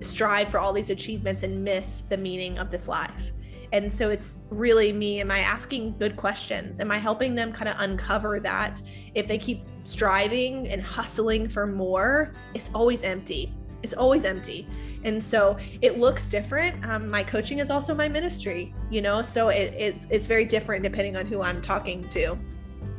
strive 0.00 0.50
for 0.50 0.58
all 0.58 0.72
these 0.72 0.90
achievements 0.90 1.42
and 1.42 1.62
miss 1.62 2.02
the 2.08 2.16
meaning 2.16 2.58
of 2.58 2.70
this 2.70 2.88
life. 2.88 3.32
And 3.72 3.92
so 3.92 4.10
it's 4.10 4.38
really 4.50 4.92
me. 4.92 5.20
Am 5.20 5.30
I 5.30 5.40
asking 5.40 5.96
good 5.98 6.16
questions? 6.16 6.80
Am 6.80 6.90
I 6.90 6.98
helping 6.98 7.34
them 7.34 7.52
kind 7.52 7.68
of 7.68 7.76
uncover 7.78 8.40
that 8.40 8.82
if 9.14 9.28
they 9.28 9.38
keep 9.38 9.62
striving 9.84 10.68
and 10.68 10.82
hustling 10.82 11.48
for 11.48 11.66
more, 11.66 12.34
it's 12.54 12.70
always 12.74 13.04
empty. 13.04 13.52
It's 13.82 13.92
always 13.92 14.24
empty. 14.24 14.66
And 15.04 15.22
so 15.22 15.56
it 15.80 15.98
looks 15.98 16.28
different. 16.28 16.84
Um, 16.84 17.08
my 17.08 17.22
coaching 17.22 17.60
is 17.60 17.70
also 17.70 17.94
my 17.94 18.08
ministry, 18.08 18.74
you 18.90 19.00
know, 19.00 19.22
so 19.22 19.48
it, 19.48 19.72
it, 19.74 20.06
it's 20.10 20.26
very 20.26 20.44
different 20.44 20.82
depending 20.82 21.16
on 21.16 21.26
who 21.26 21.40
I'm 21.40 21.62
talking 21.62 22.06
to. 22.10 22.36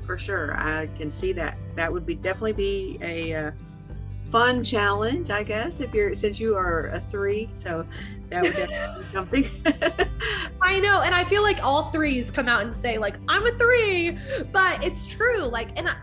For 0.06 0.18
sure. 0.18 0.56
I 0.58 0.88
can 0.98 1.12
see 1.12 1.32
that. 1.34 1.58
That 1.76 1.92
would 1.92 2.06
be 2.06 2.16
definitely 2.16 2.54
be 2.54 2.98
a, 3.02 3.34
uh, 3.36 3.52
fun 4.32 4.64
challenge, 4.64 5.30
I 5.30 5.44
guess, 5.44 5.82
if 5.82 5.94
you're 5.94 6.16
since 6.16 6.40
you 6.40 6.56
are 6.56 6.88
a 6.88 7.00
three. 7.00 7.50
So 7.54 7.86
that 8.32 8.44
would 8.44 8.54
definitely 8.54 9.04
be 9.04 9.10
something. 9.12 9.50
I 10.62 10.80
know, 10.80 11.02
and 11.02 11.14
I 11.14 11.24
feel 11.26 11.42
like 11.42 11.64
all 11.64 11.92
threes 11.92 12.32
come 12.32 12.48
out 12.48 12.62
and 12.62 12.74
say 12.74 12.98
like 12.98 13.16
I'm 13.28 13.46
a 13.46 13.52
three, 13.58 14.18
but 14.52 14.84
it's 14.84 15.06
true. 15.06 15.44
Like, 15.44 15.78
and 15.78 15.90
I, 15.90 15.96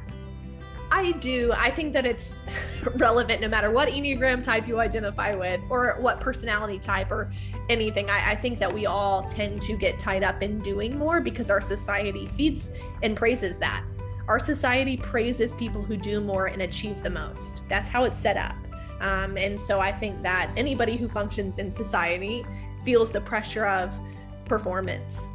I 0.90 1.12
do. 1.12 1.52
I 1.56 1.70
think 1.70 1.94
that 1.94 2.04
it's 2.04 2.42
relevant 2.96 3.40
no 3.40 3.48
matter 3.48 3.70
what 3.70 3.88
Enneagram 3.88 4.42
type 4.42 4.68
you 4.68 4.78
identify 4.78 5.34
with 5.34 5.60
or 5.70 5.96
what 6.00 6.20
personality 6.20 6.78
type 6.78 7.10
or 7.10 7.32
anything. 7.70 8.10
I, 8.10 8.32
I, 8.32 8.34
think 8.34 8.58
that 8.58 8.72
we 8.72 8.86
all 8.86 9.22
tend 9.24 9.62
to 9.62 9.76
get 9.76 9.98
tied 9.98 10.22
up 10.22 10.42
in 10.42 10.58
doing 10.60 10.98
more 10.98 11.20
because 11.20 11.50
our 11.50 11.60
society 11.60 12.26
feeds 12.28 12.70
and 13.02 13.16
praises 13.16 13.58
that. 13.58 13.84
Our 14.28 14.38
society 14.38 14.98
praises 14.98 15.54
people 15.54 15.82
who 15.82 15.96
do 15.96 16.20
more 16.20 16.46
and 16.46 16.62
achieve 16.62 17.02
the 17.02 17.10
most. 17.10 17.62
That's 17.70 17.88
how 17.88 18.04
it's 18.04 18.18
set 18.18 18.36
up. 18.36 18.54
Um, 19.00 19.36
and 19.36 19.60
so 19.60 19.80
I 19.80 19.92
think 19.92 20.22
that 20.22 20.50
anybody 20.56 20.96
who 20.96 21.08
functions 21.08 21.58
in 21.58 21.70
society 21.70 22.44
feels 22.84 23.12
the 23.12 23.20
pressure 23.20 23.66
of 23.66 23.98
performance 24.44 25.28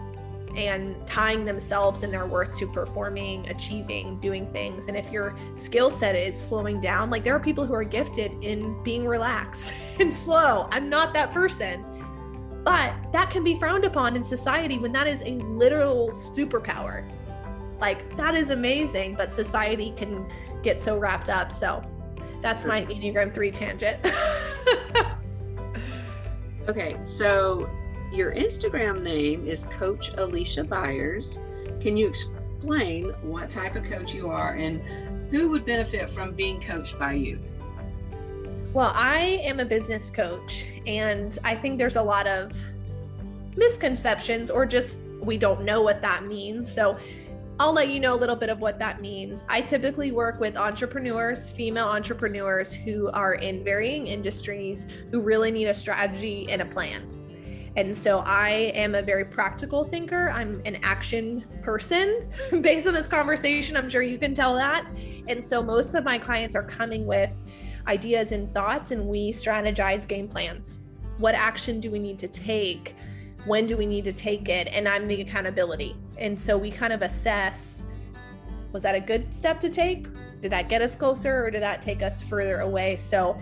and 0.55 0.95
tying 1.07 1.45
themselves 1.45 2.03
and 2.03 2.13
their 2.13 2.25
worth 2.25 2.53
to 2.53 2.67
performing, 2.67 3.49
achieving, 3.49 4.19
doing 4.19 4.45
things. 4.51 4.87
And 4.87 4.95
if 4.95 5.11
your 5.11 5.35
skill 5.55 5.89
set 5.89 6.15
is 6.15 6.39
slowing 6.39 6.79
down, 6.79 7.09
like 7.09 7.23
there 7.23 7.35
are 7.35 7.39
people 7.39 7.65
who 7.65 7.73
are 7.73 7.83
gifted 7.83 8.31
in 8.43 8.81
being 8.83 9.05
relaxed 9.07 9.73
and 9.99 10.13
slow. 10.13 10.67
I'm 10.71 10.89
not 10.89 11.13
that 11.13 11.31
person. 11.31 11.83
But 12.63 12.93
that 13.11 13.29
can 13.29 13.43
be 13.43 13.55
frowned 13.55 13.83
upon 13.83 14.15
in 14.15 14.23
society 14.23 14.77
when 14.77 14.93
that 14.93 15.07
is 15.07 15.21
a 15.23 15.31
literal 15.31 16.09
superpower. 16.09 17.09
Like 17.81 18.15
that 18.15 18.35
is 18.35 18.51
amazing, 18.51 19.15
but 19.15 19.31
society 19.31 19.93
can 19.97 20.25
get 20.61 20.79
so 20.79 20.97
wrapped 20.97 21.29
up. 21.29 21.51
So 21.51 21.83
that's 22.43 22.65
my 22.65 22.85
Enneagram 22.85 23.33
3 23.33 23.51
tangent. 23.51 23.97
okay, 26.67 26.97
so 27.03 27.69
your 28.11 28.33
Instagram 28.33 29.01
name 29.01 29.47
is 29.47 29.63
Coach 29.65 30.11
Alicia 30.17 30.65
Byers. 30.65 31.39
Can 31.79 31.95
you 31.95 32.07
explain 32.07 33.11
what 33.23 33.49
type 33.49 33.77
of 33.77 33.85
coach 33.85 34.13
you 34.13 34.29
are 34.29 34.55
and 34.55 34.81
who 35.31 35.49
would 35.51 35.65
benefit 35.65 36.09
from 36.09 36.33
being 36.33 36.61
coached 36.61 36.99
by 36.99 37.13
you? 37.13 37.39
Well, 38.73 38.91
I 38.93 39.39
am 39.43 39.61
a 39.61 39.65
business 39.65 40.09
coach, 40.09 40.65
and 40.85 41.39
I 41.45 41.55
think 41.55 41.77
there's 41.77 41.95
a 41.95 42.03
lot 42.03 42.27
of 42.27 42.51
misconceptions 43.55 44.51
or 44.51 44.65
just 44.65 44.99
we 45.21 45.37
don't 45.37 45.63
know 45.63 45.81
what 45.81 46.01
that 46.01 46.25
means. 46.25 46.69
So 46.69 46.97
I'll 47.59 47.73
let 47.73 47.89
you 47.89 47.99
know 47.99 48.15
a 48.15 48.17
little 48.17 48.35
bit 48.35 48.49
of 48.49 48.61
what 48.61 48.79
that 48.79 48.99
means. 48.99 49.43
I 49.47 49.61
typically 49.61 50.11
work 50.11 50.39
with 50.39 50.57
entrepreneurs, 50.57 51.49
female 51.49 51.87
entrepreneurs 51.87 52.73
who 52.73 53.11
are 53.11 53.35
in 53.35 53.63
varying 53.63 54.07
industries 54.07 54.87
who 55.11 55.21
really 55.21 55.51
need 55.51 55.67
a 55.67 55.73
strategy 55.73 56.47
and 56.49 56.63
a 56.63 56.65
plan. 56.65 57.07
And 57.75 57.95
so 57.95 58.19
I 58.25 58.71
am 58.75 58.95
a 58.95 59.01
very 59.01 59.25
practical 59.25 59.83
thinker. 59.83 60.29
I'm 60.29 60.61
an 60.65 60.77
action 60.83 61.45
person. 61.61 62.27
Based 62.61 62.87
on 62.87 62.93
this 62.93 63.07
conversation, 63.07 63.77
I'm 63.77 63.89
sure 63.89 64.01
you 64.01 64.17
can 64.17 64.33
tell 64.33 64.55
that. 64.55 64.87
And 65.27 65.43
so 65.43 65.61
most 65.61 65.93
of 65.93 66.03
my 66.03 66.17
clients 66.17 66.55
are 66.55 66.63
coming 66.63 67.05
with 67.05 67.35
ideas 67.87 68.31
and 68.31 68.51
thoughts, 68.53 68.91
and 68.91 69.07
we 69.07 69.31
strategize 69.31 70.07
game 70.07 70.27
plans. 70.27 70.79
What 71.17 71.35
action 71.35 71.79
do 71.79 71.91
we 71.91 71.99
need 71.99 72.17
to 72.19 72.27
take? 72.27 72.95
When 73.45 73.67
do 73.67 73.75
we 73.77 73.85
need 73.85 74.05
to 74.05 74.13
take 74.13 74.49
it? 74.49 74.67
And 74.71 74.87
I'm 74.87 75.07
the 75.07 75.21
accountability. 75.21 75.95
And 76.17 76.39
so 76.39 76.57
we 76.57 76.71
kind 76.71 76.93
of 76.93 77.01
assess 77.01 77.83
was 78.73 78.81
that 78.81 78.95
a 78.95 78.99
good 78.99 79.33
step 79.33 79.61
to 79.61 79.69
take? 79.69 80.07
Did 80.41 80.51
that 80.51 80.67
get 80.67 80.81
us 80.81 80.95
closer 80.95 81.45
or 81.45 81.51
did 81.51 81.61
that 81.61 81.81
take 81.81 82.01
us 82.01 82.21
further 82.21 82.61
away? 82.61 82.97
So, 82.97 83.37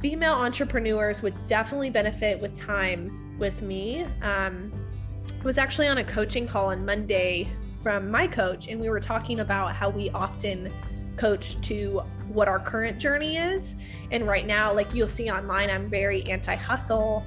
female 0.00 0.34
entrepreneurs 0.34 1.22
would 1.22 1.34
definitely 1.46 1.88
benefit 1.88 2.38
with 2.38 2.54
time 2.54 3.36
with 3.38 3.62
me. 3.62 4.02
Um, 4.20 4.70
I 5.40 5.42
was 5.42 5.56
actually 5.56 5.88
on 5.88 5.98
a 5.98 6.04
coaching 6.04 6.46
call 6.46 6.66
on 6.66 6.84
Monday 6.84 7.48
from 7.82 8.10
my 8.10 8.26
coach, 8.26 8.68
and 8.68 8.78
we 8.78 8.90
were 8.90 9.00
talking 9.00 9.40
about 9.40 9.74
how 9.74 9.88
we 9.88 10.10
often 10.10 10.70
coach 11.16 11.58
to 11.62 12.02
what 12.28 12.46
our 12.46 12.58
current 12.58 12.98
journey 12.98 13.38
is. 13.38 13.76
And 14.10 14.26
right 14.26 14.46
now, 14.46 14.72
like 14.72 14.94
you'll 14.94 15.08
see 15.08 15.30
online, 15.30 15.70
I'm 15.70 15.88
very 15.88 16.22
anti 16.24 16.54
hustle 16.54 17.24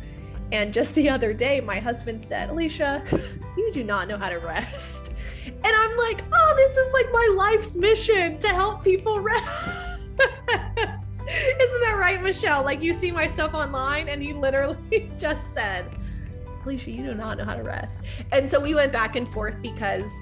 and 0.51 0.73
just 0.73 0.95
the 0.95 1.09
other 1.09 1.33
day, 1.33 1.59
my 1.59 1.79
husband 1.79 2.23
said, 2.23 2.49
Alicia, 2.49 3.03
you 3.57 3.71
do 3.71 3.83
not 3.83 4.07
know 4.07 4.17
how 4.17 4.29
to 4.29 4.39
rest. 4.39 5.11
And 5.45 5.65
I'm 5.65 5.97
like, 5.97 6.23
oh, 6.31 6.53
this 6.55 6.75
is 6.75 6.93
like 6.93 7.11
my 7.11 7.35
life's 7.35 7.75
mission 7.75 8.39
to 8.39 8.47
help 8.49 8.83
people 8.83 9.19
rest. 9.21 9.47
Isn't 10.19 11.81
that 11.81 11.97
right, 11.99 12.21
Michelle? 12.21 12.63
Like 12.63 12.81
you 12.81 12.93
see 12.93 13.11
my 13.11 13.27
stuff 13.27 13.53
online, 13.53 14.07
and 14.07 14.23
he 14.23 14.33
literally 14.33 15.11
just 15.17 15.53
said, 15.53 15.85
Alicia, 16.63 16.91
you 16.91 17.03
do 17.03 17.13
not 17.13 17.37
know 17.37 17.45
how 17.45 17.55
to 17.55 17.63
rest. 17.63 18.03
And 18.31 18.49
so 18.49 18.59
we 18.59 18.75
went 18.75 18.93
back 18.93 19.15
and 19.15 19.27
forth 19.27 19.61
because 19.61 20.21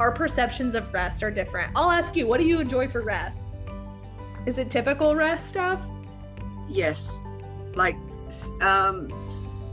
our 0.00 0.12
perceptions 0.12 0.74
of 0.74 0.92
rest 0.92 1.22
are 1.22 1.30
different. 1.30 1.72
I'll 1.76 1.90
ask 1.90 2.16
you, 2.16 2.26
what 2.26 2.40
do 2.40 2.46
you 2.46 2.60
enjoy 2.60 2.88
for 2.88 3.02
rest? 3.02 3.48
Is 4.46 4.58
it 4.58 4.70
typical 4.70 5.14
rest 5.14 5.50
stuff? 5.50 5.80
Yes. 6.68 7.20
Like 7.74 7.96
um, 8.60 9.08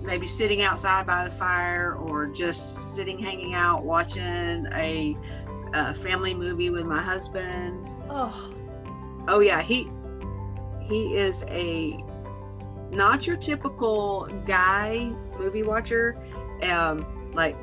maybe 0.02 0.28
sitting 0.28 0.62
outside 0.62 1.06
by 1.06 1.26
the 1.26 1.32
fire 1.32 1.96
or 1.96 2.28
just 2.28 2.96
sitting 2.96 3.20
hanging 3.20 3.54
out 3.54 3.84
watching 3.84 4.68
a, 4.74 5.18
a 5.74 5.94
family 5.94 6.34
movie 6.34 6.70
with 6.70 6.86
my 6.86 7.02
husband. 7.02 7.90
Oh, 8.10 8.54
Oh 9.30 9.42
yeah, 9.42 9.62
he 9.62 9.88
he 10.82 11.16
is 11.16 11.44
a 11.48 12.04
not 12.90 13.28
your 13.28 13.38
typical 13.38 14.28
guy 14.46 15.14
movie 15.38 15.62
watcher. 15.62 16.18
Um, 16.64 17.06
like 17.36 17.56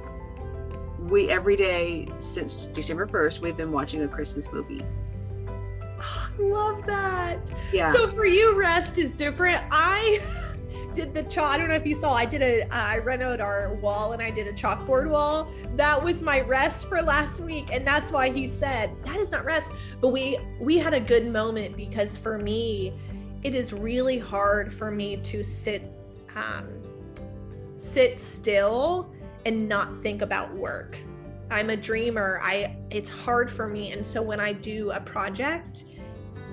we 1.01 1.29
every 1.29 1.57
day 1.57 2.09
since 2.19 2.67
December 2.67 3.09
first, 3.09 3.41
we've 3.41 3.57
been 3.57 3.73
watching 3.73 4.03
a 4.05 4.09
Christmas 4.09 4.47
movie. 4.53 4.85
I 5.99 6.29
love 6.39 6.87
that. 6.87 7.39
Yeah. 7.73 7.93
So 7.93 8.07
for 8.07 8.27
you, 8.27 8.55
rest 8.57 8.97
is 8.97 9.15
different. 9.17 9.63
I 9.73 10.21
did 10.97 11.15
the 11.15 11.23
chalk. 11.25 11.53
I 11.53 11.59
don't 11.59 11.69
know 11.69 11.75
if 11.75 11.87
you 11.87 11.95
saw. 11.95 12.15
I 12.15 12.25
did 12.25 12.43
a. 12.43 12.67
I 12.75 12.99
renoed 13.01 13.41
our 13.41 13.75
wall 13.75 14.13
and 14.13 14.23
I 14.23 14.31
did 14.31 14.49
a 14.49 14.53
chalkboard 14.53 15.09
wall. 15.09 15.49
That 15.77 16.03
was 16.03 16.23
my 16.23 16.41
rest 16.41 16.89
for 16.89 17.03
last 17.03 17.41
week, 17.41 17.69
and 17.71 17.87
that's 17.87 18.11
why 18.11 18.31
he 18.31 18.49
said 18.49 18.91
that 19.05 19.17
is 19.17 19.31
not 19.31 19.45
rest. 19.45 19.71
But 20.01 20.09
we 20.09 20.39
we 20.59 20.79
had 20.79 20.95
a 20.95 21.01
good 21.01 21.31
moment 21.31 21.77
because 21.77 22.17
for 22.17 22.39
me, 22.39 22.95
it 23.43 23.55
is 23.55 23.73
really 23.73 24.19
hard 24.19 24.73
for 24.73 24.91
me 24.91 25.19
to 25.19 25.45
sit 25.45 25.83
um, 26.35 26.67
sit 27.77 28.19
still 28.19 29.13
and 29.45 29.69
not 29.69 29.97
think 29.99 30.23
about 30.23 30.53
work. 30.55 30.99
I'm 31.51 31.71
a 31.71 31.77
dreamer. 31.77 32.41
I 32.43 32.75
it's 32.91 33.11
hard 33.11 33.51
for 33.51 33.69
me 33.69 33.93
and 33.93 34.05
so 34.05 34.23
when 34.23 34.41
I 34.41 34.53
do 34.55 34.91
a 34.93 35.01
project, 35.01 35.85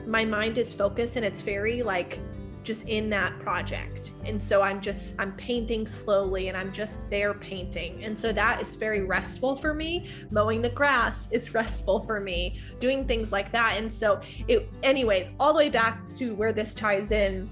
my 0.06 0.26
mind 0.26 0.58
is 0.58 0.74
focused 0.74 1.16
and 1.16 1.26
it's 1.26 1.40
very 1.40 1.82
like 1.82 2.20
just 2.64 2.88
in 2.88 3.10
that 3.10 3.38
project. 3.40 4.14
And 4.26 4.42
so 4.42 4.62
I'm 4.62 4.82
just 4.82 5.20
I'm 5.20 5.34
painting 5.34 5.86
slowly 5.86 6.48
and 6.48 6.58
I'm 6.58 6.72
just 6.72 7.00
there 7.10 7.34
painting. 7.34 8.04
And 8.04 8.18
so 8.18 8.32
that 8.34 8.62
is 8.62 8.76
very 8.76 9.04
restful 9.04 9.56
for 9.56 9.74
me. 9.74 10.08
Mowing 10.32 10.62
the 10.62 10.70
grass 10.70 11.28
is 11.32 11.54
restful 11.54 12.06
for 12.06 12.20
me. 12.20 12.60
Doing 12.80 13.06
things 13.06 13.32
like 13.32 13.52
that. 13.52 13.76
And 13.78 13.92
so 13.92 14.22
it 14.48 14.70
anyways, 14.82 15.32
all 15.40 15.54
the 15.54 15.58
way 15.58 15.70
back 15.70 16.08
to 16.18 16.34
where 16.36 16.54
this 16.54 16.74
ties 16.74 17.12
in, 17.12 17.50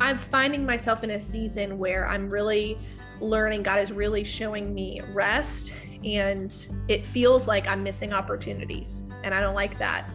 I'm 0.00 0.16
finding 0.16 0.64
myself 0.64 1.04
in 1.04 1.10
a 1.10 1.20
season 1.20 1.78
where 1.78 2.08
I'm 2.08 2.28
really 2.28 2.78
learning 3.20 3.62
God 3.62 3.80
is 3.80 3.92
really 3.92 4.24
showing 4.24 4.72
me 4.74 5.02
rest 5.12 5.74
and 6.04 6.68
it 6.88 7.06
feels 7.06 7.46
like 7.46 7.68
I'm 7.68 7.82
missing 7.82 8.12
opportunities 8.12 9.04
and 9.22 9.34
I 9.34 9.40
don't 9.40 9.54
like 9.54 9.78
that. 9.78 10.08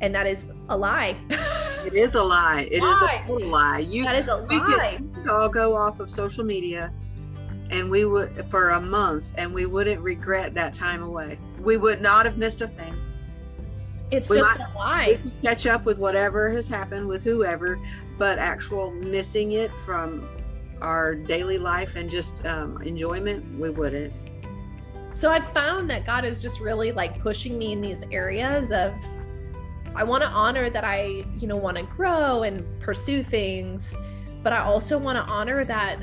And 0.00 0.14
that 0.14 0.26
is 0.26 0.46
a 0.68 0.76
lie. 0.76 1.16
it 1.86 1.94
is 1.94 2.14
a 2.14 2.22
lie. 2.22 2.68
It 2.70 2.82
Lie. 2.82 3.20
is 3.22 3.24
a 3.24 3.26
total 3.32 3.48
lie. 3.48 3.78
You 3.78 4.04
that 4.04 4.16
is 4.16 4.28
a 4.28 4.44
we 4.48 4.58
lie. 4.58 4.96
could, 4.98 5.16
we 5.16 5.22
could 5.22 5.30
all 5.30 5.48
go 5.48 5.76
off 5.76 6.00
of 6.00 6.10
social 6.10 6.44
media 6.44 6.92
and 7.70 7.90
we 7.90 8.04
would 8.04 8.46
for 8.50 8.70
a 8.70 8.80
month 8.80 9.32
and 9.36 9.52
we 9.52 9.66
wouldn't 9.66 10.00
regret 10.00 10.54
that 10.54 10.72
time 10.72 11.02
away. 11.02 11.38
We 11.60 11.76
would 11.76 12.00
not 12.00 12.24
have 12.26 12.38
missed 12.38 12.60
a 12.62 12.66
thing. 12.66 12.94
It's 14.10 14.30
we 14.30 14.38
just 14.38 14.58
might- 14.58 14.64
a 14.66 14.70
We 14.70 14.78
lie. 14.78 15.20
catch 15.42 15.66
up 15.66 15.84
with 15.84 15.98
whatever 15.98 16.48
has 16.50 16.66
happened 16.68 17.06
with 17.08 17.22
whoever, 17.22 17.78
but 18.16 18.38
actual 18.38 18.90
missing 18.90 19.52
it 19.52 19.70
from 19.84 20.26
our 20.80 21.14
daily 21.14 21.58
life 21.58 21.96
and 21.96 22.08
just 22.08 22.46
um, 22.46 22.80
enjoyment, 22.82 23.44
we 23.58 23.68
wouldn't. 23.68 24.12
So 25.12 25.30
I've 25.30 25.52
found 25.52 25.90
that 25.90 26.06
God 26.06 26.24
is 26.24 26.40
just 26.40 26.60
really 26.60 26.92
like 26.92 27.18
pushing 27.20 27.58
me 27.58 27.72
in 27.72 27.80
these 27.80 28.04
areas 28.12 28.70
of 28.70 28.92
I 29.94 30.04
want 30.04 30.22
to 30.22 30.28
honor 30.30 30.70
that 30.70 30.84
I, 30.84 31.24
you 31.38 31.46
know, 31.46 31.56
want 31.56 31.76
to 31.76 31.82
grow 31.82 32.42
and 32.42 32.64
pursue 32.80 33.22
things, 33.22 33.96
but 34.42 34.52
I 34.52 34.58
also 34.58 34.98
want 34.98 35.16
to 35.16 35.22
honor 35.22 35.64
that 35.64 35.98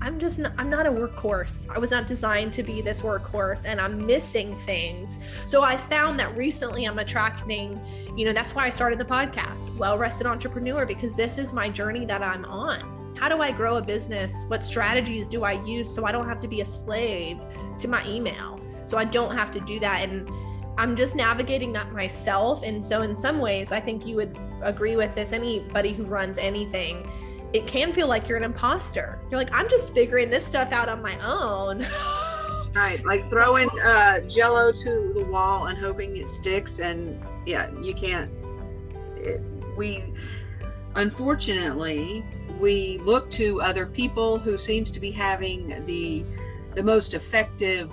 I'm 0.00 0.18
just 0.18 0.38
not, 0.38 0.52
I'm 0.56 0.70
not 0.70 0.86
a 0.86 0.90
workhorse. 0.90 1.68
I 1.74 1.78
was 1.78 1.90
not 1.90 2.06
designed 2.06 2.52
to 2.54 2.62
be 2.62 2.80
this 2.80 3.02
workhorse 3.02 3.64
and 3.66 3.80
I'm 3.80 4.06
missing 4.06 4.58
things. 4.60 5.18
So 5.46 5.62
I 5.62 5.76
found 5.76 6.20
that 6.20 6.36
recently 6.36 6.84
I'm 6.84 6.98
attracting, 6.98 7.80
you 8.16 8.24
know, 8.24 8.32
that's 8.32 8.54
why 8.54 8.66
I 8.66 8.70
started 8.70 8.98
the 8.98 9.04
podcast, 9.04 9.74
Well 9.76 9.98
Rested 9.98 10.26
Entrepreneur 10.26 10.86
because 10.86 11.14
this 11.14 11.36
is 11.36 11.52
my 11.52 11.68
journey 11.68 12.04
that 12.06 12.22
I'm 12.22 12.44
on. 12.44 13.16
How 13.18 13.28
do 13.28 13.42
I 13.42 13.50
grow 13.50 13.78
a 13.78 13.82
business? 13.82 14.44
What 14.46 14.62
strategies 14.62 15.26
do 15.26 15.42
I 15.42 15.60
use 15.64 15.92
so 15.92 16.06
I 16.06 16.12
don't 16.12 16.28
have 16.28 16.38
to 16.40 16.48
be 16.48 16.60
a 16.60 16.66
slave 16.66 17.38
to 17.78 17.88
my 17.88 18.06
email? 18.06 18.60
So 18.84 18.96
I 18.96 19.04
don't 19.04 19.34
have 19.34 19.50
to 19.50 19.60
do 19.60 19.80
that 19.80 20.08
and 20.08 20.30
I'm 20.78 20.94
just 20.94 21.16
navigating 21.16 21.72
that 21.72 21.92
myself. 21.92 22.62
And 22.62 22.82
so, 22.82 23.02
in 23.02 23.16
some 23.16 23.40
ways, 23.40 23.72
I 23.72 23.80
think 23.80 24.06
you 24.06 24.14
would 24.16 24.38
agree 24.62 24.96
with 24.96 25.14
this. 25.14 25.32
Anybody 25.32 25.92
who 25.92 26.04
runs 26.04 26.38
anything, 26.38 27.10
it 27.52 27.66
can 27.66 27.92
feel 27.92 28.06
like 28.06 28.28
you're 28.28 28.38
an 28.38 28.44
imposter. 28.44 29.18
You're 29.30 29.40
like, 29.40 29.54
I'm 29.54 29.68
just 29.68 29.92
figuring 29.92 30.30
this 30.30 30.46
stuff 30.46 30.72
out 30.72 30.88
on 30.88 31.02
my 31.02 31.18
own. 31.18 31.86
Right, 32.74 33.04
like 33.04 33.28
throwing 33.30 33.68
uh, 33.82 34.20
Jello 34.20 34.70
to 34.70 35.12
the 35.14 35.24
wall 35.24 35.66
and 35.66 35.76
hoping 35.76 36.16
it 36.18 36.28
sticks, 36.28 36.80
and 36.80 37.20
yeah, 37.46 37.70
you 37.80 37.94
can't. 37.94 38.30
It, 39.16 39.40
we, 39.74 40.12
unfortunately, 40.94 42.24
we 42.60 42.98
look 42.98 43.30
to 43.30 43.60
other 43.62 43.86
people 43.86 44.38
who 44.38 44.58
seems 44.58 44.90
to 44.92 45.00
be 45.00 45.10
having 45.10 45.84
the 45.86 46.24
the 46.74 46.82
most 46.82 47.14
effective 47.14 47.90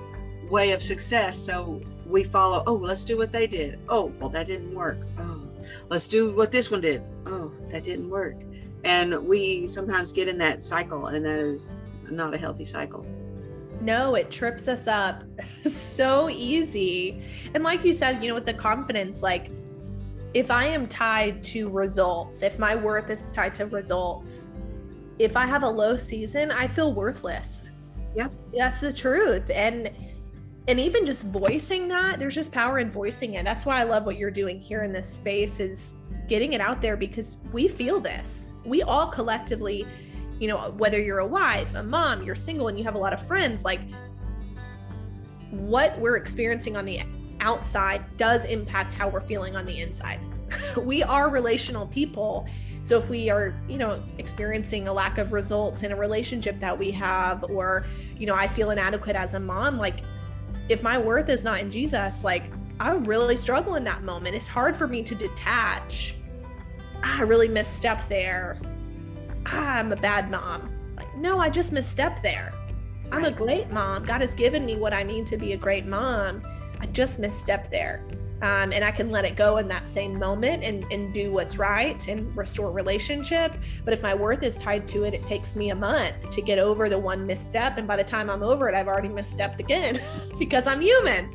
way 0.50 0.74
of 0.74 0.84
success. 0.84 1.38
So 1.38 1.82
we 2.05 2.23
follow. 2.23 2.63
Oh, 2.67 2.75
let's 2.75 3.03
do 3.03 3.17
what 3.17 3.31
they 3.31 3.47
did. 3.47 3.79
Oh, 3.89 4.13
well, 4.19 4.29
that 4.29 4.45
didn't 4.45 4.73
work. 4.73 4.97
Oh, 5.17 5.41
let's 5.89 6.07
do 6.07 6.33
what 6.35 6.51
this 6.51 6.69
one 6.71 6.81
did. 6.81 7.01
Oh, 7.25 7.51
that 7.69 7.83
didn't 7.83 8.09
work. 8.09 8.35
And 8.83 9.25
we 9.25 9.67
sometimes 9.67 10.11
get 10.11 10.27
in 10.27 10.37
that 10.39 10.61
cycle, 10.61 11.07
and 11.07 11.25
that 11.25 11.39
is 11.39 11.75
not 12.09 12.33
a 12.33 12.37
healthy 12.37 12.65
cycle. 12.65 13.05
no, 13.81 14.15
it 14.15 14.31
trips 14.31 14.67
us 14.67 14.87
up 14.87 15.23
so 15.61 16.29
easy. 16.29 17.21
And 17.53 17.63
like 17.63 17.83
you 17.83 17.93
said, 17.93 18.21
you 18.23 18.29
know, 18.29 18.35
with 18.35 18.45
the 18.45 18.53
confidence, 18.53 19.21
like 19.23 19.49
if 20.33 20.51
I 20.51 20.65
am 20.65 20.87
tied 20.87 21.43
to 21.45 21.69
results, 21.69 22.41
if 22.41 22.59
my 22.59 22.75
worth 22.75 23.09
is 23.09 23.23
tied 23.33 23.55
to 23.55 23.65
results, 23.65 24.49
if 25.17 25.37
I 25.37 25.45
have 25.45 25.63
a 25.63 25.69
low 25.69 25.95
season, 25.95 26.51
I 26.51 26.67
feel 26.67 26.93
worthless. 26.93 27.71
Yep. 28.15 28.31
That's 28.55 28.79
the 28.79 28.93
truth. 28.93 29.49
And 29.49 29.89
and 30.67 30.80
even 30.80 31.06
just 31.06 31.25
voicing 31.25 31.88
that, 31.89 32.17
there's 32.17 32.34
just 32.34 32.51
power 32.51 32.80
in 32.80 32.89
voicing 32.89 33.36
it. 33.36 33.45
That's 33.45 33.65
why 33.65 33.80
I 33.80 33.84
love 33.84 34.06
what 34.06 34.17
you're 34.17 34.32
doing 34.32 34.60
here 34.60 34.84
in 34.84 34.91
this 34.91 35.08
space 35.08 35.60
is 35.60 35.95
getting 36.28 36.54
it 36.54 36.62
out 36.62 36.82
there 36.82 36.97
because 36.97 37.38
we 37.51 37.67
feel 37.67 37.99
this. 37.99 38.51
We 38.65 38.82
all 38.82 39.08
collectively, 39.08 39.86
you 40.39 40.47
know, 40.47 40.71
whether 40.71 40.99
you're 40.99 41.19
a 41.19 41.28
wife, 41.28 41.73
a 41.75 41.84
mom, 41.84 42.23
you're 42.23 42.36
single 42.36 42.67
and 42.67 42.78
you 42.78 42.84
have 42.84 42.95
a 42.95 42.97
lot 42.97 43.13
of 43.13 43.25
friends, 43.25 43.63
like 43.63 43.82
what 45.51 45.97
we're 45.99 46.17
experiencing 46.17 46.75
on 46.75 46.86
the 46.86 46.99
outside 47.41 48.04
does 48.17 48.45
impact 48.45 48.95
how 48.95 49.08
we're 49.08 49.21
feeling 49.21 49.56
on 49.56 49.65
the 49.65 49.82
inside. 49.82 50.19
we 50.78 51.04
are 51.04 51.30
relational 51.30 51.86
people. 51.88 52.47
So 52.84 52.97
if 52.97 53.10
we 53.10 53.30
are, 53.30 53.54
you 53.67 53.78
know, 53.78 54.01
experiencing 54.17 54.88
a 54.88 54.93
lack 54.93 55.19
of 55.19 55.32
results 55.32 55.84
in 55.84 55.91
a 55.91 55.95
relationship 55.95 56.60
that 56.60 56.78
we 56.78 56.89
have, 56.91 57.43
or, 57.45 57.86
you 58.17 58.25
know, 58.25 58.36
I 58.36 58.47
feel 58.47 58.71
inadequate 58.71 59.15
as 59.15 59.36
a 59.36 59.39
mom, 59.39 59.78
like 59.78 60.01
if 60.69 60.82
my 60.84 60.97
worth 60.97 61.30
is 61.30 61.43
not 61.43 61.60
in 61.60 61.69
Jesus, 61.69 62.23
like 62.23 62.43
I 62.80 62.91
really 62.91 63.38
struggle 63.38 63.75
in 63.75 63.84
that 63.86 64.04
moment. 64.04 64.36
It's 64.36 64.47
hard 64.47 64.75
for 64.75 64.88
me 64.88 65.01
to 65.04 65.15
detach. 65.15 66.15
Ah, 67.04 67.19
I 67.19 67.21
really 67.23 67.47
misstepped 67.47 68.08
there. 68.08 68.60
Ah, 69.45 69.78
I'm 69.78 69.91
a 69.91 69.95
bad 69.95 70.30
mom. 70.30 70.71
Like, 70.97 71.15
no, 71.17 71.39
I 71.39 71.49
just 71.49 71.73
misstepped 71.73 72.21
there. 72.21 72.54
I'm 73.12 73.25
a 73.25 73.32
great 73.32 73.69
mom. 73.69 74.04
God 74.04 74.21
has 74.21 74.34
given 74.34 74.65
me 74.65 74.75
what 74.75 74.93
I 74.93 75.04
need 75.04 75.25
to 75.28 75.38
be 75.38 75.54
a 75.54 75.58
great 75.58 75.86
mom. 75.86 76.41
I 76.80 76.88
just 76.88 77.21
misstepped 77.21 77.69
there. 77.69 78.04
Um, 78.45 78.71
and 78.73 78.84
I 78.84 78.91
can 78.91 79.10
let 79.10 79.25
it 79.25 79.36
go 79.36 79.58
in 79.58 79.67
that 79.69 79.89
same 79.89 80.19
moment 80.19 80.63
and, 80.63 80.86
and 80.91 81.12
do 81.12 81.31
what's 81.31 81.58
right 81.58 82.08
and 82.08 82.36
restore 82.38 82.71
relationship. 82.71 83.58
But 83.84 83.95
if 83.95 84.03
my 84.03 84.13
worth 84.13 84.43
is 84.43 84.55
tied 84.55 84.86
to 84.89 85.03
it, 85.05 85.15
it 85.15 85.25
takes 85.25 85.55
me 85.55 85.71
a 85.71 85.75
month 85.75 86.29
to 86.29 86.41
get 86.43 86.60
over 86.60 86.88
the 86.88 86.99
one 86.99 87.25
misstep. 87.25 87.79
And 87.79 87.88
by 87.88 87.95
the 87.95 88.03
time 88.03 88.29
I'm 88.29 88.43
over 88.43 88.69
it, 88.69 88.75
I've 88.75 88.88
already 88.88 89.10
misstepped 89.10 89.58
again 89.60 89.99
because 90.39 90.67
I'm 90.67 90.79
human. 90.79 91.34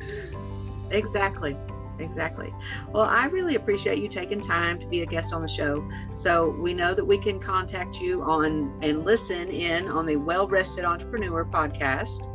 Exactly. 0.91 1.57
Exactly. 1.99 2.53
Well, 2.93 3.03
I 3.03 3.25
really 3.25 3.55
appreciate 3.55 3.97
you 3.99 4.07
taking 4.07 4.39
time 4.39 4.79
to 4.79 4.87
be 4.87 5.01
a 5.01 5.05
guest 5.05 5.33
on 5.33 5.41
the 5.41 5.49
show. 5.49 5.85
So 6.13 6.51
we 6.61 6.73
know 6.73 6.93
that 6.93 7.03
we 7.03 7.17
can 7.17 7.41
contact 7.41 7.99
you 7.99 8.23
on 8.23 8.73
and 8.81 9.03
listen 9.03 9.49
in 9.49 9.89
on 9.89 10.05
the 10.05 10.15
Well 10.15 10.47
Rested 10.47 10.85
Entrepreneur 10.85 11.43
podcast. 11.43 12.29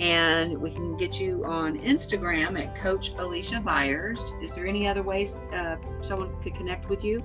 And 0.00 0.56
we 0.58 0.70
can 0.70 0.96
get 0.96 1.20
you 1.20 1.44
on 1.44 1.78
Instagram 1.80 2.58
at 2.60 2.76
Coach 2.76 3.12
Alicia 3.18 3.60
Byers. 3.60 4.32
Is 4.40 4.54
there 4.54 4.66
any 4.66 4.86
other 4.86 5.02
ways 5.02 5.36
uh, 5.52 5.76
someone 6.00 6.30
could 6.42 6.54
connect 6.54 6.88
with 6.88 7.02
you? 7.02 7.22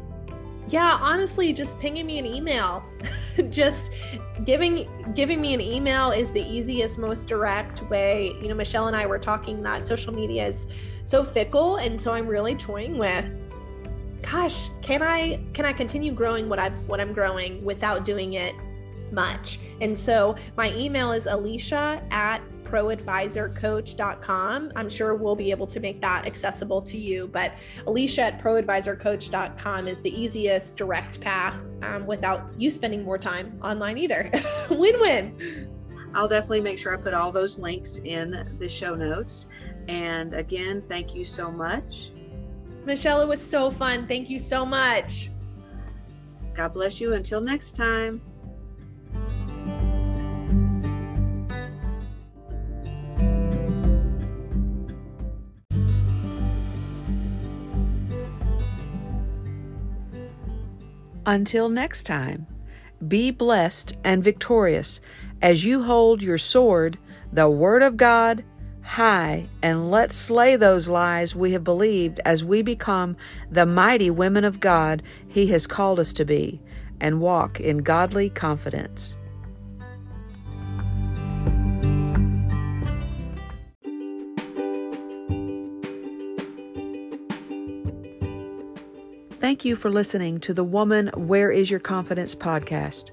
yeah 0.69 0.97
honestly 1.01 1.51
just 1.51 1.79
pinging 1.79 2.05
me 2.05 2.19
an 2.19 2.25
email 2.25 2.83
just 3.49 3.91
giving 4.45 4.87
giving 5.13 5.41
me 5.41 5.53
an 5.53 5.61
email 5.61 6.11
is 6.11 6.31
the 6.31 6.41
easiest 6.41 6.97
most 6.97 7.27
direct 7.27 7.83
way 7.89 8.35
you 8.41 8.47
know 8.47 8.55
michelle 8.55 8.87
and 8.87 8.95
i 8.95 9.05
were 9.05 9.19
talking 9.19 9.61
that 9.61 9.85
social 9.85 10.13
media 10.13 10.47
is 10.47 10.67
so 11.03 11.23
fickle 11.23 11.77
and 11.77 11.99
so 11.99 12.13
i'm 12.13 12.27
really 12.27 12.55
toying 12.55 12.97
with 12.97 13.25
gosh 14.21 14.69
can 14.81 15.01
i 15.01 15.43
can 15.53 15.65
i 15.65 15.73
continue 15.73 16.13
growing 16.13 16.47
what 16.47 16.59
i've 16.59 16.73
what 16.87 17.01
i'm 17.01 17.11
growing 17.11 17.63
without 17.63 18.05
doing 18.05 18.33
it 18.33 18.55
much. 19.13 19.59
And 19.81 19.97
so 19.97 20.35
my 20.57 20.73
email 20.75 21.11
is 21.11 21.27
alicia 21.27 22.01
at 22.11 22.41
proadvisorcoach.com. 22.63 24.71
I'm 24.75 24.89
sure 24.89 25.15
we'll 25.15 25.35
be 25.35 25.51
able 25.51 25.67
to 25.67 25.79
make 25.79 26.01
that 26.01 26.25
accessible 26.25 26.81
to 26.81 26.97
you, 26.97 27.27
but 27.27 27.53
alicia 27.85 28.23
at 28.23 28.41
proadvisorcoach.com 28.41 29.87
is 29.87 30.01
the 30.01 30.19
easiest 30.19 30.75
direct 30.75 31.21
path 31.21 31.61
um, 31.83 32.07
without 32.07 32.49
you 32.57 32.71
spending 32.71 33.03
more 33.03 33.19
time 33.19 33.59
online 33.61 33.99
either. 33.99 34.31
win 34.71 34.99
win. 34.99 35.69
I'll 36.15 36.27
definitely 36.27 36.61
make 36.61 36.79
sure 36.79 36.93
I 36.93 36.97
put 36.97 37.13
all 37.13 37.31
those 37.31 37.59
links 37.59 37.99
in 37.99 38.55
the 38.59 38.69
show 38.69 38.95
notes. 38.95 39.49
And 39.87 40.33
again, 40.33 40.81
thank 40.87 41.13
you 41.13 41.25
so 41.25 41.51
much. 41.51 42.11
Michelle, 42.85 43.21
it 43.21 43.27
was 43.27 43.41
so 43.41 43.69
fun. 43.69 44.07
Thank 44.07 44.29
you 44.29 44.39
so 44.39 44.65
much. 44.65 45.29
God 46.53 46.73
bless 46.73 46.99
you. 46.99 47.13
Until 47.13 47.41
next 47.41 47.75
time. 47.75 48.21
Until 61.25 61.69
next 61.69 62.03
time, 62.03 62.47
be 63.07 63.31
blessed 63.31 63.95
and 64.03 64.23
victorious 64.23 64.99
as 65.41 65.63
you 65.63 65.83
hold 65.83 66.21
your 66.21 66.37
sword, 66.37 66.97
the 67.31 67.49
Word 67.49 67.81
of 67.81 67.95
God, 67.97 68.43
high, 68.81 69.47
and 69.61 69.89
let's 69.89 70.15
slay 70.15 70.55
those 70.55 70.89
lies 70.89 71.35
we 71.35 71.53
have 71.53 71.63
believed 71.63 72.19
as 72.25 72.43
we 72.43 72.61
become 72.61 73.15
the 73.49 73.65
mighty 73.65 74.09
women 74.09 74.43
of 74.43 74.59
God 74.59 75.01
He 75.27 75.47
has 75.47 75.65
called 75.65 75.99
us 75.99 76.11
to 76.13 76.25
be 76.25 76.61
and 76.99 77.21
walk 77.21 77.59
in 77.59 77.79
godly 77.79 78.29
confidence. 78.29 79.17
Thank 89.53 89.65
you 89.65 89.75
for 89.75 89.91
listening 89.91 90.39
to 90.39 90.53
the 90.55 90.63
Woman 90.63 91.09
Where 91.09 91.51
Is 91.51 91.69
Your 91.69 91.79
Confidence 91.79 92.33
podcast. 92.33 93.11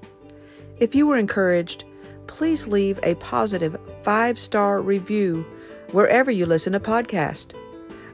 If 0.79 0.95
you 0.95 1.05
were 1.05 1.17
encouraged, 1.17 1.83
please 2.25 2.65
leave 2.65 2.99
a 3.03 3.13
positive 3.13 3.77
five 4.01 4.39
star 4.39 4.81
review 4.81 5.45
wherever 5.91 6.31
you 6.31 6.47
listen 6.47 6.73
to 6.73 6.79
podcasts. 6.79 7.53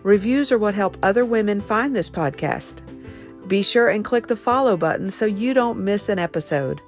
Reviews 0.03 0.51
are 0.51 0.57
what 0.57 0.75
help 0.75 0.97
other 1.01 1.23
women 1.23 1.61
find 1.61 1.95
this 1.95 2.09
podcast. 2.09 2.81
Be 3.47 3.63
sure 3.63 3.87
and 3.87 4.03
click 4.03 4.27
the 4.27 4.35
follow 4.35 4.75
button 4.75 5.09
so 5.09 5.25
you 5.25 5.53
don't 5.53 5.79
miss 5.79 6.09
an 6.09 6.19
episode. 6.19 6.81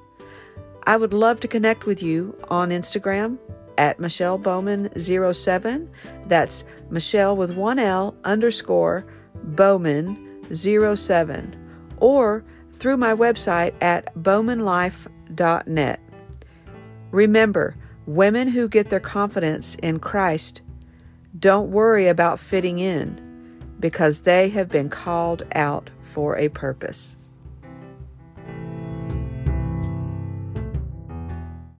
I 0.88 0.98
would 0.98 1.14
love 1.14 1.40
to 1.40 1.48
connect 1.48 1.86
with 1.86 2.04
you 2.04 2.38
on 2.50 2.72
Instagram 2.72 3.38
at 3.78 3.98
Michelle 3.98 4.38
Bowman07. 4.38 5.88
That's 6.26 6.66
Michelle 6.90 7.38
with 7.38 7.56
one 7.56 7.80
L 7.80 8.14
underscore 8.26 9.06
Bowman07. 10.50 11.56
Or 11.98 12.44
through 12.72 12.98
my 12.98 13.14
website 13.14 13.74
at 13.82 14.14
bowmanlife.net. 14.16 16.00
Remember, 17.12 17.76
women 18.06 18.48
who 18.48 18.68
get 18.68 18.90
their 18.90 19.00
confidence 19.00 19.76
in 19.76 20.00
Christ 20.00 20.62
don't 21.38 21.72
worry 21.72 22.08
about 22.08 22.40
fitting 22.40 22.80
in 22.80 23.26
because 23.80 24.22
they 24.22 24.50
have 24.50 24.70
been 24.70 24.90
called 24.90 25.44
out 25.54 25.90
for 26.02 26.38
a 26.38 26.50
purpose. 26.50 27.16